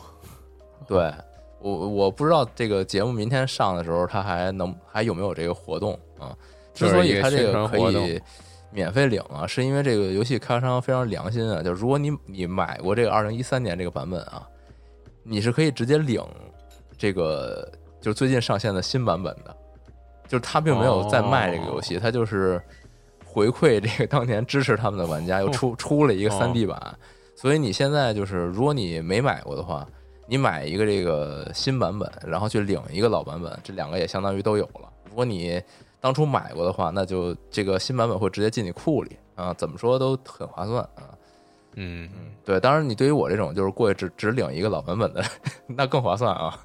[0.87, 1.13] 对
[1.59, 6.35] 我我不知道这个节目明天上的时候，它还能还有没有这个活动啊？
[6.73, 8.21] 之所以它这个可以
[8.71, 14.47] 免费领啊，是因为这个游戏开发商非常良心啊，就是如果你你买过这个二零一三年这个版本啊，
[15.23, 16.23] 你是可以直接领
[16.97, 17.67] 这个
[17.99, 19.55] 就是最近上线的新版本的，
[20.27, 22.61] 就是它并没有在卖这个游戏，它就是
[23.37, 26.97] 回馈这个当年支持他们的玩家，又出出了一个三 D 版，
[27.35, 29.87] 所以你现在就是如果你没买过的话。
[30.29, 34.91] 你买一个这个新版本，然后去领一个老版本，这两个也相当于都有了。
[35.09, 35.63] 如果你
[36.01, 41.15] 当初买过的话，那就这个新版本会直接进你库里啊，怎么说都很划算啊。
[41.75, 42.09] 嗯，
[42.43, 45.23] 对，当然你对于我这种就是过去只只领一个老版本的，
[45.65, 46.59] 那更划算啊。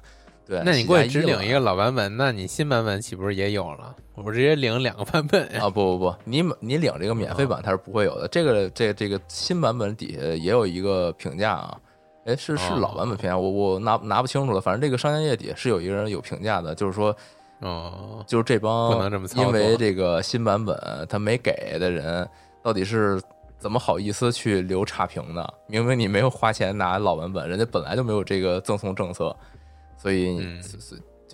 [0.45, 3.95] 对，那你过去只领一个老版本，那你新版本岂不是也有了？
[4.15, 5.61] 我直接领两个版本呀？
[5.63, 5.69] 啊？
[5.69, 8.27] 不不不，你你领这个免费版它是不会有的。
[8.27, 11.77] 这个这这个新版本底下也有一个评价啊。
[12.25, 14.61] 哎，是是哦老版本评价，我我拿拿不清楚了。
[14.61, 17.15] 反正这个商业页底下是有一个人有评价的，就是说
[17.59, 20.77] 哦，就是这帮不能这么因为这个新版本
[21.09, 22.27] 他没给的人，
[22.61, 23.21] 到底是
[23.59, 25.53] 怎么好意思去留差评的？
[25.67, 29.35] 明明你没有花钱拿老版本，人家本来就没有这个赠送政策，
[29.97, 30.39] 所以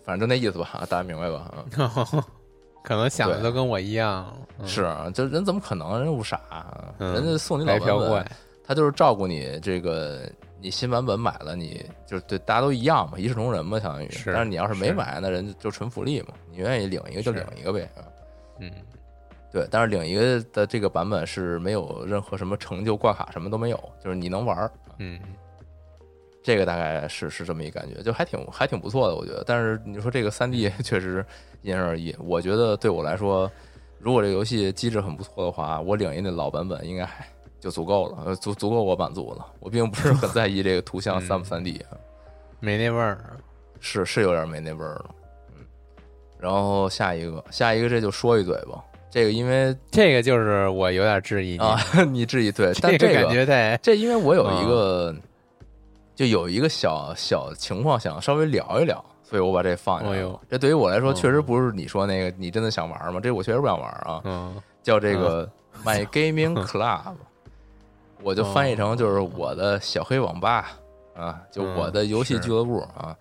[0.03, 1.51] 反正就那意思吧， 大家明白吧？
[1.83, 2.25] 啊，
[2.83, 4.33] 可能想的都跟我一样。
[4.59, 5.99] 嗯是啊，就人怎么可能？
[6.03, 6.39] 人不傻
[6.99, 8.25] 人家送你老版本，，
[8.63, 10.29] 他就是照顾你这个。
[10.61, 14.11] 你新版本买了，你就是对大家都一样嘛，一视同仁嘛，相当于。
[14.11, 16.33] 是但是你要是没买，那人就纯福利嘛。
[16.51, 17.89] 你愿意领一个就领一个呗。
[17.95, 18.03] 啊
[18.59, 18.69] 嗯，
[19.53, 24.69] 对，但是领一个的这个版本是没有任何什么成就挂卡，什么都没有，就是你能玩儿。
[24.97, 25.17] 嗯，
[26.41, 29.43] 这个大概是是这么一感觉，就还挺还挺不错的，我觉得。
[29.45, 31.25] 但是你说这个三 D 确实
[31.61, 33.51] 因人而异，我觉得对我来说，
[33.99, 37.27] 如果这个游戏机制很不错的话，我领一那老版本应该还
[37.59, 39.45] 就足够了，呃足足够我满足了。
[39.59, 41.81] 我并不是很在意这个图像嗯三不三 D，、
[42.59, 43.19] 没那味儿。
[43.81, 45.05] 是是有点没那味儿了。
[45.55, 45.65] 嗯，
[46.37, 51.79] 然后下一个下一个这就说一嘴吧，这个因为这个就是我有点质疑你，啊，
[52.11, 55.15] 你质疑对，但这这个感觉在这因为我有一个，
[56.19, 63.21] 就有一个小小情况想稍微聊一聊，所以我把这放下来这对于我来说，嗯确实不是你说那个你真的想玩吗？
[63.21, 64.19] 这我确实不想玩啊。
[64.25, 65.49] 嗯叫这个
[65.81, 67.13] My Gaming Club，
[68.21, 70.71] 我就翻译成就是我的小黑网吧
[71.15, 73.15] 啊，就我的游戏俱乐部啊。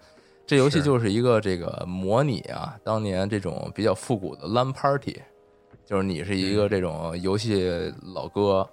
[0.45, 5.23] 这游戏就是一个这个模拟啊，当年这种比较复古的 LAN party，
[5.87, 8.69] 就是你是一个这种游戏老哥，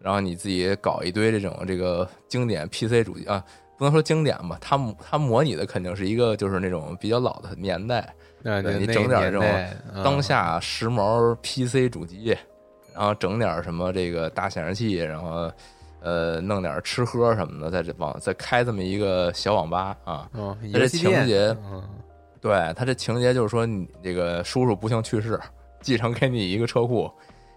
[0.00, 3.42] 然后你自己搞一堆这种这个经典 PC 主机啊，
[3.80, 9.42] 不能说经典吧，它它模拟的肯定是一个就是那种比较老的年代，对你整点这种
[10.04, 12.36] 当下时髦 PC 主机，
[12.94, 15.50] 然后整点什么这个大显示器，然后
[16.02, 20.28] 呃弄点吃喝什么的，在这网再开这么一个小网吧啊。
[20.32, 21.82] 哦，它这情节嗯
[22.38, 25.40] 对他这情节就是说，你这个叔叔不幸去世，
[25.80, 27.10] 继承给你一个车库，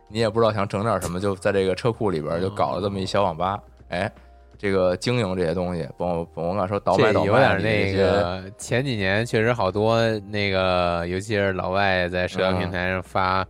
[0.08, 3.62] 你也不知道想整点什么，就在这个车库里边就搞了这么一小网吧。
[3.90, 4.10] 哎，
[4.58, 13.46] 这个经营这些东西，甭甭管说倒卖倒卖，点那个，前几年确实好多那个，尤其是老外在社交平台上发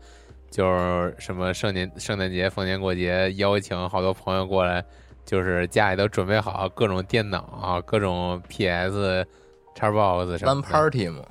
[0.49, 4.83] 就是什么圣年圣诞节、逢年过节邀请好多朋友过来，
[5.25, 9.25] 就是家里都准备好各种电脑啊、各种 PS、
[9.75, 10.67] Xbox 什么 LAN 的。
[10.67, 11.21] party 嘛，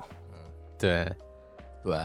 [0.77, 1.05] 对，
[1.83, 1.95] 对，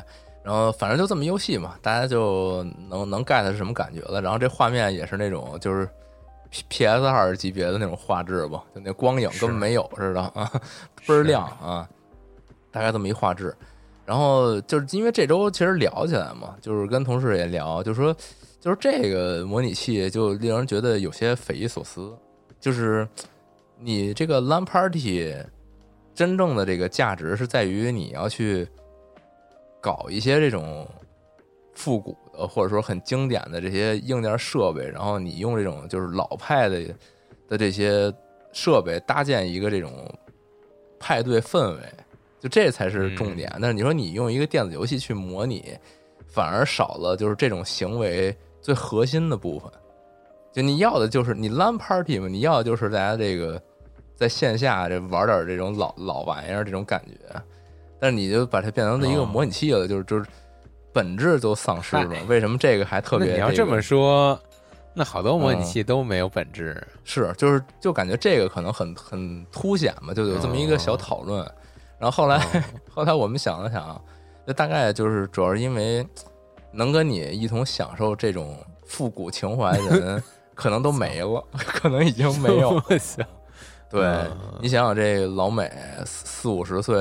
[0.45, 4.21] 然后反正就这么游戏嘛，大家就能能 get 是什么感觉了。
[4.21, 5.89] 然后这画面也是那种就是
[6.69, 10.51] P S 二级别的那种画质吧，就那光影根本没有似的啊，
[11.07, 11.89] 倍儿亮啊，
[12.71, 13.55] 大概这么一画质。
[14.07, 18.17] 然后就是因为这周其实聊起来嘛，就是跟同事也聊，就说
[18.59, 22.17] 就是这个模拟器就令人觉得有些匪夷所思，
[22.59, 23.07] 就是
[23.79, 25.37] 你这个 LAN party
[26.15, 28.67] 真正的这个价值是在于你要去
[29.81, 30.89] 搞一些这种
[31.79, 36.83] 复古的或者说很经典的这些硬件设备，然后你用这种就是老派的
[37.47, 38.13] 的这些
[38.53, 39.93] 设备搭建一个这种
[40.99, 41.83] 派对氛围，
[42.41, 43.49] 就这才是重点。
[43.63, 45.73] 但是你说你用一个电子游戏去模拟，
[46.27, 49.71] 反而少了就是这种行为最核心的部分。
[50.53, 53.63] 就你要的就是你 LAN party 嘛，你要的就是大家这个
[54.17, 57.41] 在线下这玩点这种老老玩意儿这种感觉，
[58.01, 60.27] 但是你就把它变成了一个哦模拟器了，就是就是
[60.93, 62.09] 本质都丧失了。
[62.29, 64.39] 为什么这个还特那别、个你要这么说，
[64.95, 66.81] 那好多模拟嗯器都没有本质。
[67.05, 71.41] 是，就是就感觉这个可能很很凸显嘛，就有这么一个小讨论。
[71.99, 72.63] 然后后来、哦
[72.95, 74.01] 后来我们想了想，
[74.45, 76.07] 那大概就是主要是因为
[76.73, 80.23] 能跟你一同享受这种复古情怀的人，
[80.55, 82.81] 可能都没了， 可能已经没有。
[83.91, 85.71] 对嗯你想想，这老美
[86.05, 86.97] 四四五十岁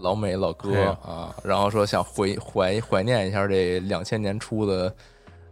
[0.00, 4.94] 老美老哥啊，然后说想回怀怀念一下这两千年初的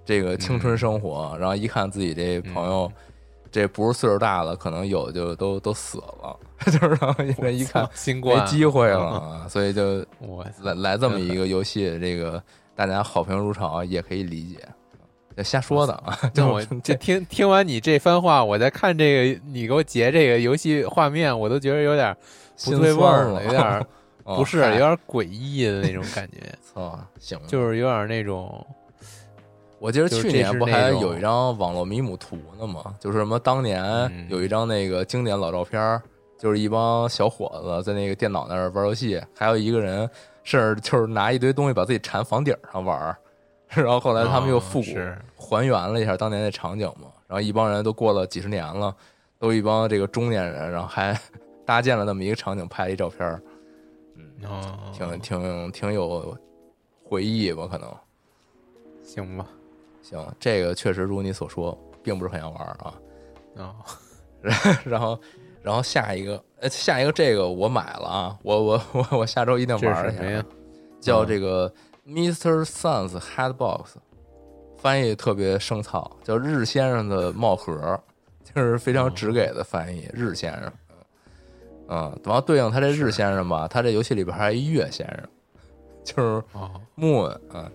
[0.04, 2.90] 这个青春生活，然后一看自己这朋友，
[3.50, 12.42] 这不是岁数大了，可能有就都都死了， 就是然后因为一看没新冠机会了，啊，所以就我来来这么一个游戏，这个
[12.74, 22.14] 大家好评如潮也可以理解，瞎说的啊，就我这听听完你这番话，我再看这个你给我截这个游戏画面，我都觉得有点
[22.64, 23.86] 不心对味儿了，有点哦
[24.34, 28.66] 不是，有点诡异的那种感觉，操， 行，就是有点那种
[29.78, 32.94] 我记得去年不还有一张网络迷母图呢吗？
[32.98, 34.26] 就是什么当年嗯。
[34.28, 36.02] 有一张那个经典老照片儿，
[36.38, 40.08] 就是一帮小伙子在那个电脑那儿玩游戏，还有一个人
[40.42, 43.14] 甚至就是拿一堆东西把自己缠房顶上玩，
[43.68, 45.16] 然后后来他们又哦复古是。
[45.36, 48.92] 还原了一下当年那场景嘛，然后一帮人都过了几十年了，
[49.38, 51.16] 都一帮这个中年人，然后还
[51.66, 53.40] 搭建了那么一个场景，拍了一照片儿，
[54.44, 56.36] 哦，挺挺挺有
[57.04, 57.92] 回忆吧，可能。
[59.02, 59.46] 行吧，
[60.02, 62.94] 行，这个确实如你所说，并不是很想玩啊啊。
[63.56, 63.74] 哦，
[64.84, 65.18] 然后，
[65.62, 70.44] 然后下一个，呃，下一个这个我买了啊，我我我我下周一定玩儿一下是什么呀？
[71.00, 71.72] 叫这个
[72.06, 72.64] Mr.
[72.64, 73.84] Sun's Headbox，
[74.76, 77.98] 翻译特别生草，叫日先生的帽盒，
[78.42, 80.72] 就是非常直给的翻译，日先生。
[81.88, 85.28] 嗯，然后对应他这日先生吧，他这游戏里边还有一月先生，
[86.04, 87.70] 就是哦，Moon 啊，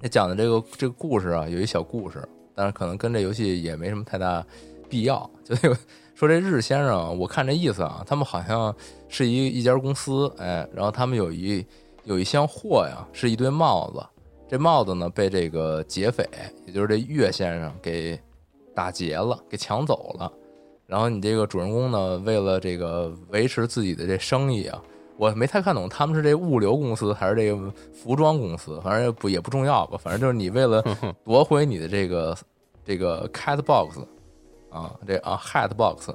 [0.00, 2.22] 那讲的这个这个故事啊，有一小故事，
[2.54, 4.44] 但是可能跟这游戏也没什么太大
[4.88, 5.28] 必要。
[5.42, 5.76] 就那个
[6.14, 8.74] 说这日先生啊，我看这意思啊，他们好像
[9.08, 11.66] 是一一家公司，哎，然后他们有一
[12.04, 14.06] 有一箱货呀，是一堆帽子，
[14.48, 16.24] 这帽子呢被这个劫匪，
[16.66, 18.16] 也就是这岳先生给
[18.74, 20.32] 打劫了，给抢走了。
[20.86, 24.82] 然后你这个主人公呢，为了这个维持自己的这生意啊，
[25.16, 30.84] 我没太看懂他们是这物流公司还是这个服装公司，反正也不也不重要吧，反正就是你为了
[31.24, 32.36] 夺回你的这个
[32.84, 33.98] 这个 cat box
[34.70, 36.10] 啊，这啊 hat box，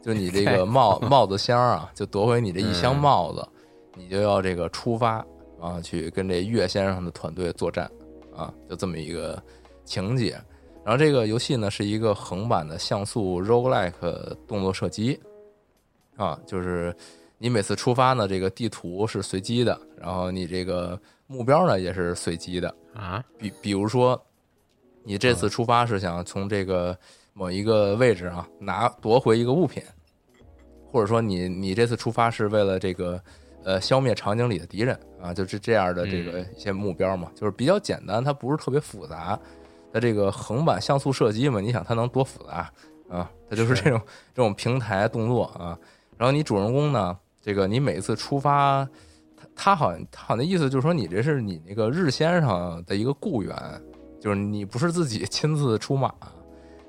[0.00, 3.44] 就你这个 帽帽子箱啊，就夺回你这一箱帽子，
[3.96, 5.24] 你就要这个出发
[5.60, 7.90] 啊，去跟这岳先生的团队作战
[8.36, 9.42] 啊，就这么一个
[9.84, 10.40] 情节。
[10.84, 15.18] 然后这个游戏呢是一个横版的像素 roguelike 动作射击
[16.16, 16.94] 啊，就是
[17.38, 22.74] 你每次出发呢，这个地图是随机的，然后你这个目标呢也是随机的。
[22.94, 24.20] 啊，比比如说，
[25.04, 26.98] 你这次出发是想从这个
[27.32, 29.82] 某一个位置啊拿夺回一个物品，
[30.90, 33.20] 或者说你你这次出发是为了这个
[33.64, 39.38] 呃消灭场景里的敌人啊，就是这样的这个一些目标嘛，就是比较简单，它不是特别复杂。
[39.92, 42.70] 它这个横版像素射击嘛，你想它能多复杂
[43.10, 43.30] 啊？
[43.50, 44.00] 它就是是这种
[44.34, 45.78] 这种平台动作啊。
[46.16, 48.84] 然后你主人公呢，这个你每次出发，
[49.36, 53.54] 他他好像他好像意思就是说你这是你那个日先生的一个雇员，
[54.20, 56.12] 就是你不是自己亲自出马。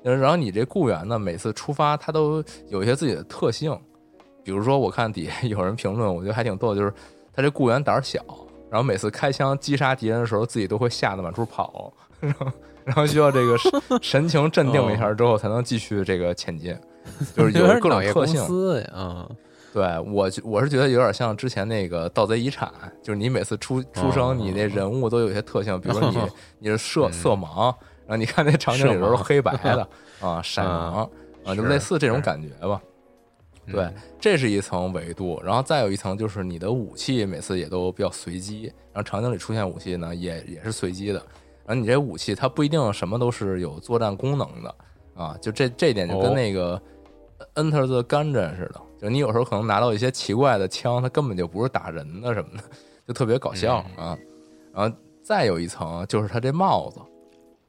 [0.02, 3.74] 然后你这雇员呢，每次出发他都有一些自己的特性，
[4.42, 6.92] 比如说我看底下有人评论，我觉得还挺逗，就是
[7.32, 8.22] 他这雇员胆儿小，
[8.70, 12.46] 然然后每次开枪击杀敌人的时候，自己都会吓得满处跑，然 后
[12.84, 13.72] 然后需要这个神
[14.02, 16.76] 神情镇定一下之后，才能继续这个前进，
[17.36, 18.42] 就是有各种特性。
[18.44, 19.36] 司呀，嗯，
[19.72, 22.68] 对我觉我是觉得有点像之前那个《盗贼遗产》，
[23.02, 26.28] 就是你每次出出哦生，你那人物都有一些特性，比如说你哦
[26.58, 27.74] 你是色嗯色盲，
[28.06, 29.88] 然后你看那场景里都是黑白的
[30.20, 31.08] 啊，色盲
[31.44, 32.80] 啊，就类似这种感觉吧。
[33.66, 41.22] 对嗯，这是一层维度，然后再有一层就是你的武器每次也都比较随机，然后场景里出现武器呢也也是随机的，
[41.66, 44.74] 然后你这武器它不一定什么都是有作战功能的
[45.14, 46.80] 啊，就这这一点就跟哦那个
[47.54, 52.62] Enter the Gungeon 似的，就你有时候可能拿到一些奇怪的枪，它根本就不是打人的什么的，
[53.06, 54.16] 就特别搞笑啊。
[54.72, 57.00] 然后再有一层就是它这帽子，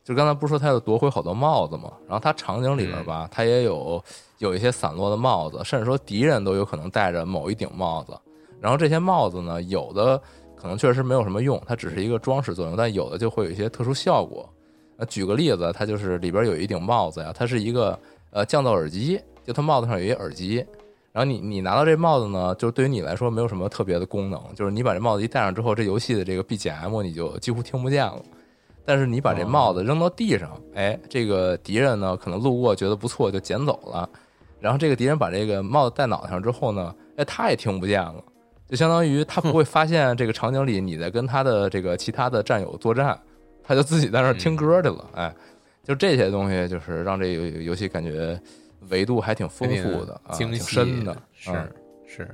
[0.03, 4.03] 就刚才不是说它要夺回好多帽子嘛，然后它场景里边吧，它也有
[4.39, 8.13] 有一些散落的帽子，甚至说敌人都有可能戴着某一顶帽子。
[8.59, 10.19] 然后这些帽子呢，有的
[10.56, 14.49] 可能确实没有什么用，它只是一个装饰作用，但有的就会有一些特殊效果。
[14.97, 17.99] 呃，举个例子，它就是里边有一顶帽子呀，它是一个
[18.32, 20.66] 呃降噪耳机，就它帽子上有一耳机。
[21.12, 28.22] 然后你你拿到这帽子呢，就是对于你来说没有什么特别的功能，就是你把这帽子一戴上之后，这游戏的这个 BGM 你就几乎听不见了。
[28.86, 34.08] 但是你把这帽子扔到地上，哎，这个敌人呢可能路过觉得不错就捡走了，
[34.60, 38.24] 然后这个敌人把这个帽子戴脑袋上之后呢，哎，他也听不见了，
[38.68, 43.20] 就相当于他不会发现这个场景里你在跟他的这个其他的战友作战，
[43.63, 45.36] 他就自己在那儿听歌去了，哎，
[45.84, 48.39] 就这些东西就是让这个游戏感觉
[48.89, 51.72] 维度还挺丰富的啊，挺深的，是嗯
[52.07, 52.30] 是，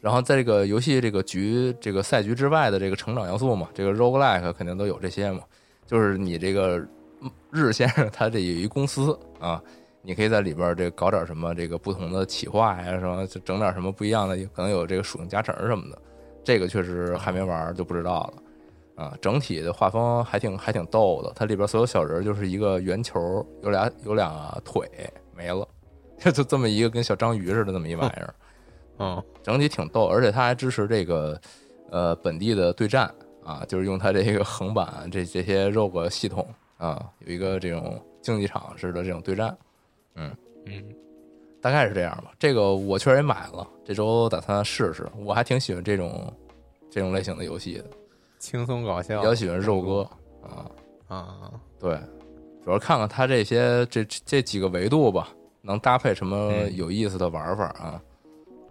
[0.00, 5.40] 然后在这个游戏这个局这个赛局之外的这个成长要素嘛，这个 roguelike 肯定都有这些嘛，
[5.86, 6.84] 就是你这个
[7.50, 9.62] 日先生他这有一公司啊，
[10.08, 15.98] 你可以在里边这搞点什么这个不同的企划呀，什么就整点什么不一样的，可能有这个属性加成什么的，
[16.42, 19.04] 这个确实还没玩就不知道了。
[19.04, 24.88] 啊，整体的画风还挺还挺逗的，它里边所有小人就是一个圆球，有俩有俩腿
[25.36, 25.68] 没了，
[26.18, 28.34] 就就这么一个跟小章鱼似的这么一玩意儿。
[29.00, 31.38] 嗯，整体挺逗，而且它还支持这个
[31.90, 36.48] 呃本地的对战啊，就是用它这个横版这这些 ROG 系统
[36.78, 39.54] 啊，有一个这种竞技场式的这种对战，
[40.18, 40.84] 嗯嗯，
[41.60, 42.32] 大概是这样吧。
[42.38, 45.08] 这个我确实也买了，这周打算试试。
[45.24, 46.32] 我还挺喜欢这种
[46.90, 47.84] 这种类型的游戏的，
[48.38, 50.10] 轻松搞笑，比较喜欢肉鸽
[50.42, 50.70] 啊。
[51.06, 51.98] 啊，对，
[52.64, 55.28] 主要看看他这些这这几个维度吧，
[55.62, 58.02] 能搭配什么嗯有意思的玩法啊，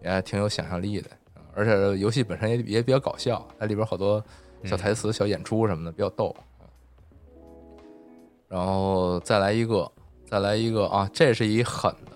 [0.04, 1.10] 也还挺有想象力的。
[1.34, 4.24] 啊而且游戏本身也也比较搞笑，它里边好多
[4.64, 6.28] 小台词、小演出什么的，比较逗。
[6.60, 6.70] 啊
[8.48, 9.92] 然后再来一个，
[10.30, 12.12] 再来一个啊，这是一狠的。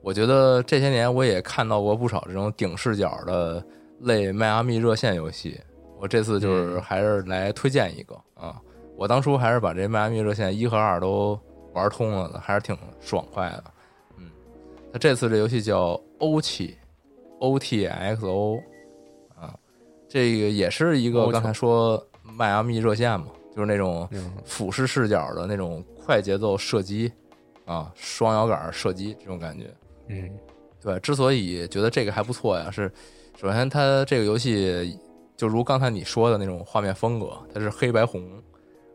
[0.00, 3.60] 我觉得这些年我也看到过不少这种顶视角的
[4.02, 5.60] 类迈阿密热线游戏，
[5.98, 8.62] 我这次就是还是来推荐一个啊。
[8.96, 11.36] 我当初还是把这迈阿密热线一和二都
[11.74, 13.64] 玩通了的，还是挺爽快的。
[14.16, 14.30] 嗯，
[14.92, 16.76] 那这次这游戏叫欧气
[17.40, 18.62] ，O T X O
[19.34, 19.52] 啊，
[20.08, 23.26] 这个也是一个欧球刚才说迈阿密热线嘛，
[23.56, 27.10] 就是那种嗯俯视视角的那种快节奏射击
[27.64, 29.74] 啊，双摇杆射击这种感觉。
[30.08, 30.30] 嗯
[30.82, 32.92] 对，之所以觉得这个还不错呀，是
[33.34, 34.96] 首先它这个游戏
[35.36, 38.22] 就如刚才你说的那种画面风格，它是黑白红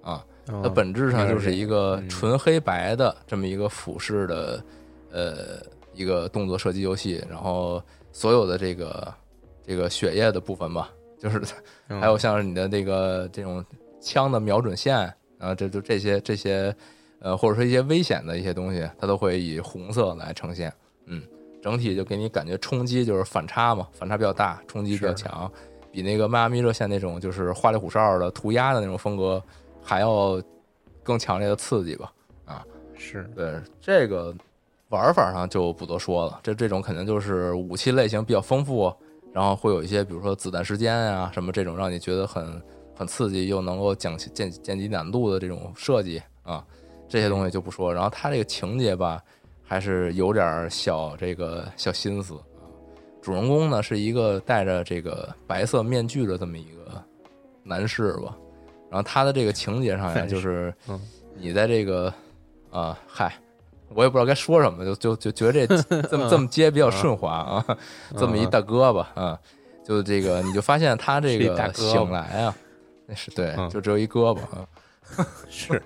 [0.04, 4.64] 啊，它嗯本质上就是一个嗯纯黑白的这么一个俯视的
[5.12, 5.58] 呃
[5.94, 7.82] 一个动作射击游戏，然后
[8.12, 9.14] 所有的这个
[9.66, 10.90] 这个血液的部分吧，
[11.20, 11.42] 就是
[11.90, 13.66] 嗯还有像是你的那个这种
[14.02, 14.98] 枪的瞄准线
[15.38, 16.76] 啊，这就这些这些
[17.20, 20.74] 呃，或者说一些危险的一些东西，它都会以红色来呈现。
[21.06, 21.24] 嗯，
[21.62, 25.52] 整体就给你感觉冲击就是反差嘛，反差比较大，冲击比较强，
[25.92, 29.42] 比那个迈阿密热线那种就是花里胡哨的涂鸦的那种风格
[29.82, 30.42] 还要
[31.04, 32.12] 更强烈的刺激吧。
[32.46, 34.34] 啊是对这个
[34.90, 38.94] 玩法上就不多说了，这这种肯定就是武器类型比较丰富，
[39.34, 42.62] 然后会有一些比如说子弹时间啊什么这种让你觉得很
[42.96, 46.64] 很刺激又能够降降降级难度的这种设计啊，
[47.08, 47.94] 这些东西就不说。
[47.94, 49.22] 然后它这个情节吧，
[49.64, 52.66] 还是有点小这个小心思啊。
[53.22, 57.04] 主人公呢是一个戴着这个白色面具的这么一个
[57.64, 58.36] 男士吧，
[58.90, 61.00] 然后他的这个情节上呀，就是嗯
[61.38, 62.12] 你在这个
[62.72, 63.34] 啊，嗨，
[63.94, 67.78] 我也不知道该说什么，就就就觉得这 这么这么接比较顺滑啊，
[68.18, 69.40] 这么一大哥吧啊，
[69.84, 72.56] 就这个你就发现他这个醒来啊，
[73.12, 73.70] 那是对，嗯。
[73.70, 74.66] 就只有一胳膊啊。
[75.50, 75.82] 是，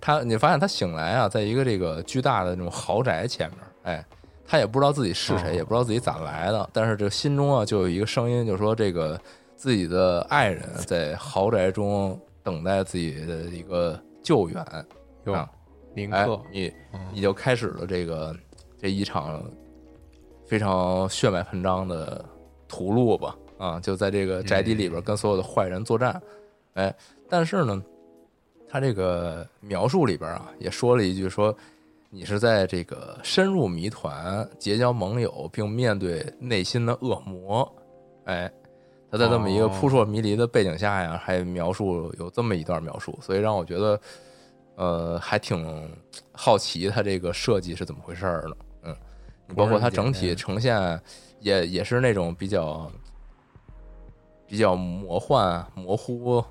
[0.00, 4.04] 他你发现他醒来啊，在一个这个巨大的那种豪宅前面，哎，
[4.46, 9.20] 他也不知道自己是谁，哦也不知道自己咋来的，但是这个心中啊就有一个声音，就说这个
[9.54, 14.64] 自己的爱人在豪宅中等待自己的一个救援，
[15.24, 15.58] 哟啊，哎
[15.94, 17.00] 林克，，你嗯。
[17.12, 18.34] 你就开始了这个
[18.80, 19.42] 这一场
[20.46, 22.24] 非常血脉喷张的
[22.66, 26.22] 屠戮吧，啊，就在这个宅邸里边跟所有的坏人作战，
[26.78, 26.94] 哎，
[27.28, 27.82] 但是呢，
[28.68, 31.54] 他这个描述里边啊也说了一句说。
[32.10, 37.70] 你是在这个深入谜团、结交盟友，并面对内心的恶魔，
[38.24, 38.50] 哎，
[39.10, 44.00] 他在这么一个扑朔迷离的背景下呀，还描述有这么一段描述，所以让我觉得，
[44.76, 45.94] 呃，还挺
[46.32, 48.56] 好奇他这个设计是怎么回事儿的。
[48.84, 48.96] 嗯，
[49.54, 50.98] 包括他整体呈现
[51.40, 52.90] 也也是那种比较
[54.46, 56.42] 比较魔幻、模糊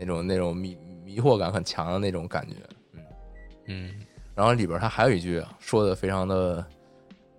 [0.00, 2.56] 那种那种迷迷惑感很强的那种感觉。
[2.94, 3.02] 嗯，
[3.66, 3.94] 嗯，
[4.34, 6.64] 然后里边他还有一句啊说的非常的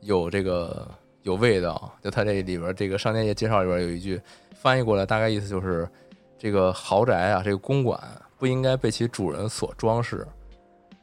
[0.02, 0.88] 有这个
[1.24, 4.22] 有味道，就他这里边这个商店页介绍里边有一句
[4.54, 5.90] 翻译过来，大概意思就是
[6.38, 8.00] 这个豪宅啊，这个公馆
[8.38, 10.26] 不应该被其主人所装饰，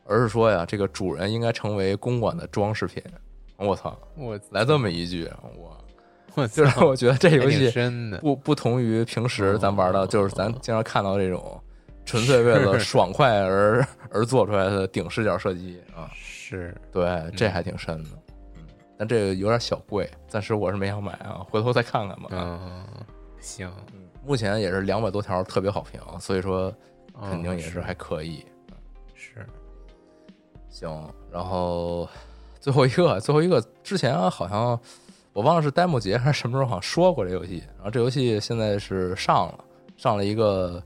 [0.05, 3.03] 而是说呀，这个主人应该成为公馆的装饰品。
[3.57, 5.85] 我操，我来这么一句，我我
[6.53, 7.73] 就是我觉得这游戏，
[8.21, 11.61] 不不同于平时咱玩的，哦就是咱经常看到这种
[12.05, 16.11] 纯粹为了爽快而而做出来的顶视角射击啊。
[16.15, 18.11] 是对，这还挺深的。
[18.57, 18.63] 嗯，
[18.97, 22.29] 但这个有点小贵，暂时我是没想买啊，回头再看看吧。
[22.31, 22.85] 嗯，
[23.39, 26.73] 行，嗯，目前也是两百多条特别好评，所以说
[27.21, 28.47] 嗯肯定也是还可以。
[29.15, 29.45] 是
[30.71, 32.09] 行，然后
[32.61, 34.81] 最后一个，最后一个之前啊，好像
[35.39, 37.63] 我忘了是 demo 节还是什么时候，好像说过这游戏。
[37.77, 39.65] 然后这游戏现在是上了，
[39.97, 40.83] 上了一个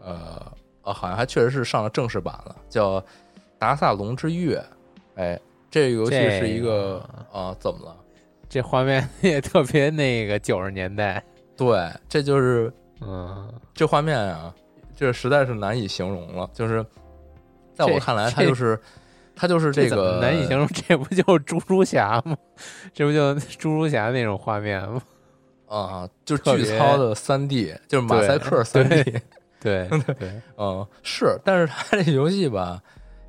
[0.00, 0.40] 呃
[0.82, 3.00] 啊，好像还确实是上了正式版了，叫
[3.58, 4.64] 《达萨龙之月》。
[5.20, 5.36] 哎，
[5.68, 7.96] 这个游戏是一个啊，怎么了？
[8.48, 11.20] 这画面也特别那个九十年代，
[11.56, 14.54] 对，这就是嗯，这画面啊，
[14.94, 16.48] 这实在是难以形容了。
[16.52, 16.86] 就是
[17.74, 18.78] 在我看来，它就是
[19.36, 22.36] 它就是这个难以形容，这不就是猪猪侠吗？
[22.92, 25.00] 这不就猪猪侠那种画面吗？
[25.68, 29.20] 啊，就是巨糙的三 D，就是马赛克三 D。
[29.60, 32.80] 对 对， 嗯，是，但是它这游戏吧，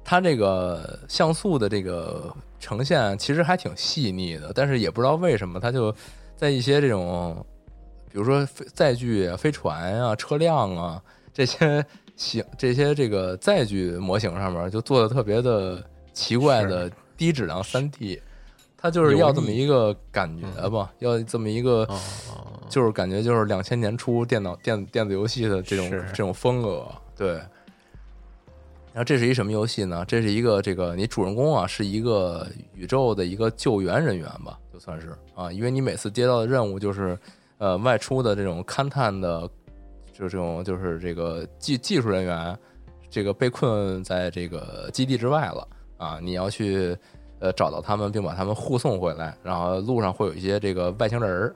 [0.04, 5.94] 它这个像素的这个呈现其实还挺细腻的，但是也不知道为什么，它就
[6.36, 7.44] 在一些这种，
[8.12, 11.02] 比如说载具啊、飞船啊、车辆啊
[11.34, 11.84] 这些
[12.16, 15.84] 形这些这个载具模型上面，就做的特别的
[16.18, 18.20] 奇怪的低质量三 D。
[18.80, 21.88] 它就是要这么一个感觉吧，要这么一个
[22.70, 27.42] 就是感觉就是两千年初电脑电电子游戏的这种这种风格，对。
[28.94, 30.04] 然后这是一什么游戏呢？
[30.08, 37.18] 这是一个这个你主人公啊是一个宇宙的一个救援人员吧，就算是啊，因为你每次接到的任务就是
[37.60, 39.42] 呃外出的这种勘探的，
[40.14, 42.58] 就这种就是这个技技术人员，
[43.10, 45.68] 这个被困在这个基地之外了
[45.98, 46.98] 啊，你要去
[47.40, 51.56] 呃找到他们，并把他们护送回来，然后路上会有一些这个外星人儿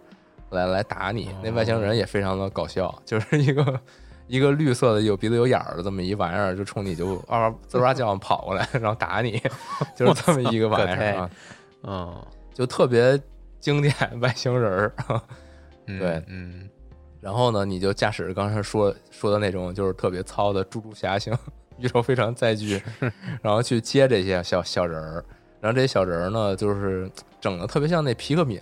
[0.49, 3.79] 来来打你，那外星人也非常的搞笑，就是一个
[4.27, 9.41] 一个绿色的有鼻子有眼儿的这么一玩意儿，就冲你就啊滋哇叫跑过来，然后打你，
[9.95, 11.29] 就是这么一个玩意儿啊，
[11.83, 13.19] 嗯，就特别
[13.59, 14.93] 经典外星人儿。
[15.87, 16.69] 嗯对嗯，
[17.19, 21.35] 然后呢，你就驾驶刚才说说的那种就是特别糙的猪猪侠型
[21.81, 22.81] 宇宙飞船载具，
[23.41, 25.23] 然后去接这些小小人儿，
[25.59, 27.09] 然后这些小人儿呢，就是
[27.39, 28.59] 整的特别像那皮克敏，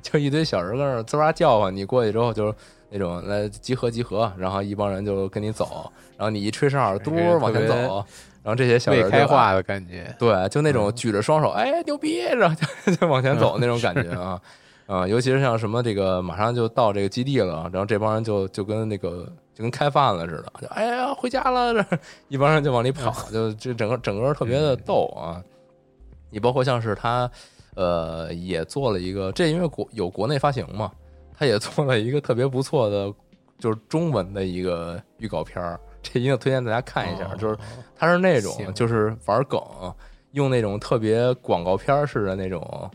[0.00, 2.54] 就一堆小人儿搁那儿滋哇叫唤，你过去之后就是
[2.90, 8.04] 那种来集合集合，然后一帮人就跟你走，然后你一吹哨，嘟这个往前走，
[8.42, 10.94] 然后这些小人开化的感觉，对，就那种嗯。
[10.94, 12.56] 举着双手，哎，牛逼，然后
[12.86, 14.40] 就 就往前走那种感觉啊，
[14.86, 21.98] 啊，尤其是像什么这个马上就到这个基地了，然后这帮人就就跟那个就跟开饭了似的，就哎呀回家了，这
[22.28, 25.42] 一帮人就往里跑，就就整个整个特别的逗啊。
[26.30, 27.30] 你包括像是他
[27.74, 30.90] 呃也做了一个，这因为国有国内发行嘛，
[31.36, 33.12] 他也做了一个特别不错的，
[33.58, 37.58] 就是中文的一个预告片儿，这一定推荐大家看一下，就是
[37.94, 39.60] 他是那种就是玩梗，
[40.30, 42.90] 用那种特别广告片儿似的那种，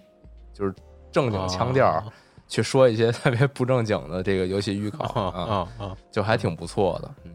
[0.52, 0.74] 就是
[1.12, 2.04] 正经腔调
[2.48, 5.96] 去说一些 特别不正经的这个游戏预告啊啊！
[6.12, 7.16] 就还挺不错的。
[7.26, 7.32] 嗯，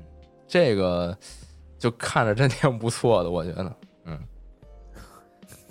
[0.47, 1.17] 这个
[1.79, 3.77] 就看着真挺不错的，我觉得。
[4.05, 4.19] 嗯，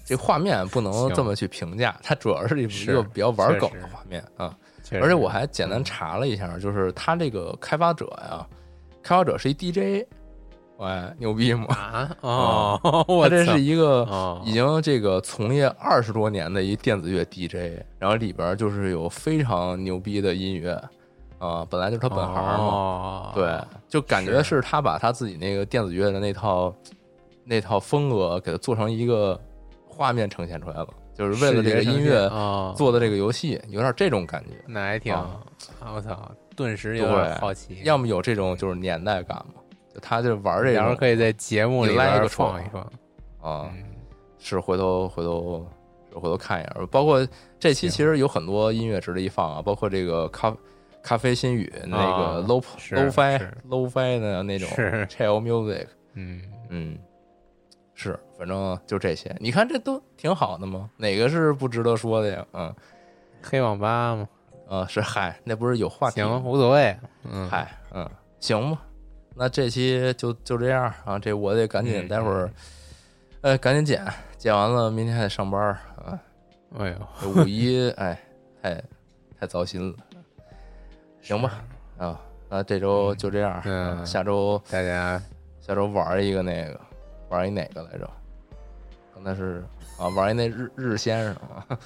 [0.05, 4.55] 这画面不能这么去评价，它主要是一个比较玩梗的画面啊。
[4.93, 8.45] 而且我还简单查了一下，就是它这个开发者呀，
[9.01, 10.05] 开发者是一 DJ，
[10.81, 10.87] 喂，
[11.19, 11.67] 牛逼吗？
[11.69, 20.73] 啊哦， 我这是一个哦已经这个从业二十多年的一电子乐 DJ，然后里边就是有非常牛逼的音乐
[21.37, 22.57] 啊，本来就是他本行嘛。
[22.57, 26.73] 哦，对，就感觉是是他把他自己那个电子乐的那套
[27.43, 29.39] 那套风格给它做成一个
[29.87, 34.55] 画面呈现出来了，就是为了这个音乐啊，做的这个游戏，有点这种感觉。
[34.65, 35.39] 那还挺，啊
[35.93, 37.81] 我操，顿时有点好奇。
[37.83, 39.60] 要么有这种就是年代感嘛，就
[40.01, 42.81] 他就玩这个然后可以在节目里你来一边个创放一放。
[43.41, 43.83] 啊，嗯，
[44.37, 45.65] 是回头回头
[46.13, 47.27] 回头看一眼，包括
[47.59, 50.55] 这期其实有很多音乐值得一放啊，包括这个咖
[51.01, 53.39] 咖啡心语那个啊 low 是 low fi
[53.69, 55.07] low fi 的那种是。
[55.07, 56.97] Chill music，嗯，嗯，
[57.95, 60.89] 是，反正就这些，你看这都挺好的吗？
[60.97, 62.45] 哪个是不值得说的呀？
[62.53, 62.73] 嗯，
[63.41, 64.27] 黑网吧吗，
[64.67, 66.41] 呃，是嗨，那不是有话题行，吗？
[66.45, 66.95] 无所谓。
[67.23, 68.07] 嗯，嗨，嗯，
[68.39, 68.81] 行吧，
[69.35, 72.51] 那这期就就这样啊，这我得赶紧嗯待会儿，
[73.41, 74.05] 呃，赶紧剪，
[74.37, 76.19] 剪完了明天还得上班啊。
[76.77, 78.19] 哎呦，这五一，哎，
[78.61, 78.83] 太
[79.39, 79.97] 太糟心了。
[81.21, 81.63] 行吧，
[81.97, 82.19] 啊，
[82.49, 85.21] 那这周就这样，嗯啊下周大家
[85.59, 86.79] 下周玩一个那个，
[87.29, 88.09] 玩一哪个来着？
[89.13, 89.63] 刚才是
[89.99, 91.79] 啊，玩一那日日先生啊。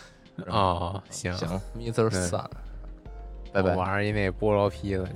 [0.48, 2.10] 哦，行 行，Mr.
[2.10, 2.46] Sun，
[3.54, 3.76] 拜拜我。
[3.76, 5.14] 玩一那菠萝披子去，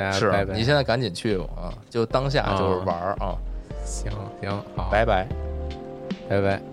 [0.00, 0.54] 大家是拜拜。
[0.54, 3.36] 你现在赶紧去吧啊，就当下就是玩儿啊，
[3.84, 5.26] 行行好，拜拜。
[6.26, 6.69] 拜拜。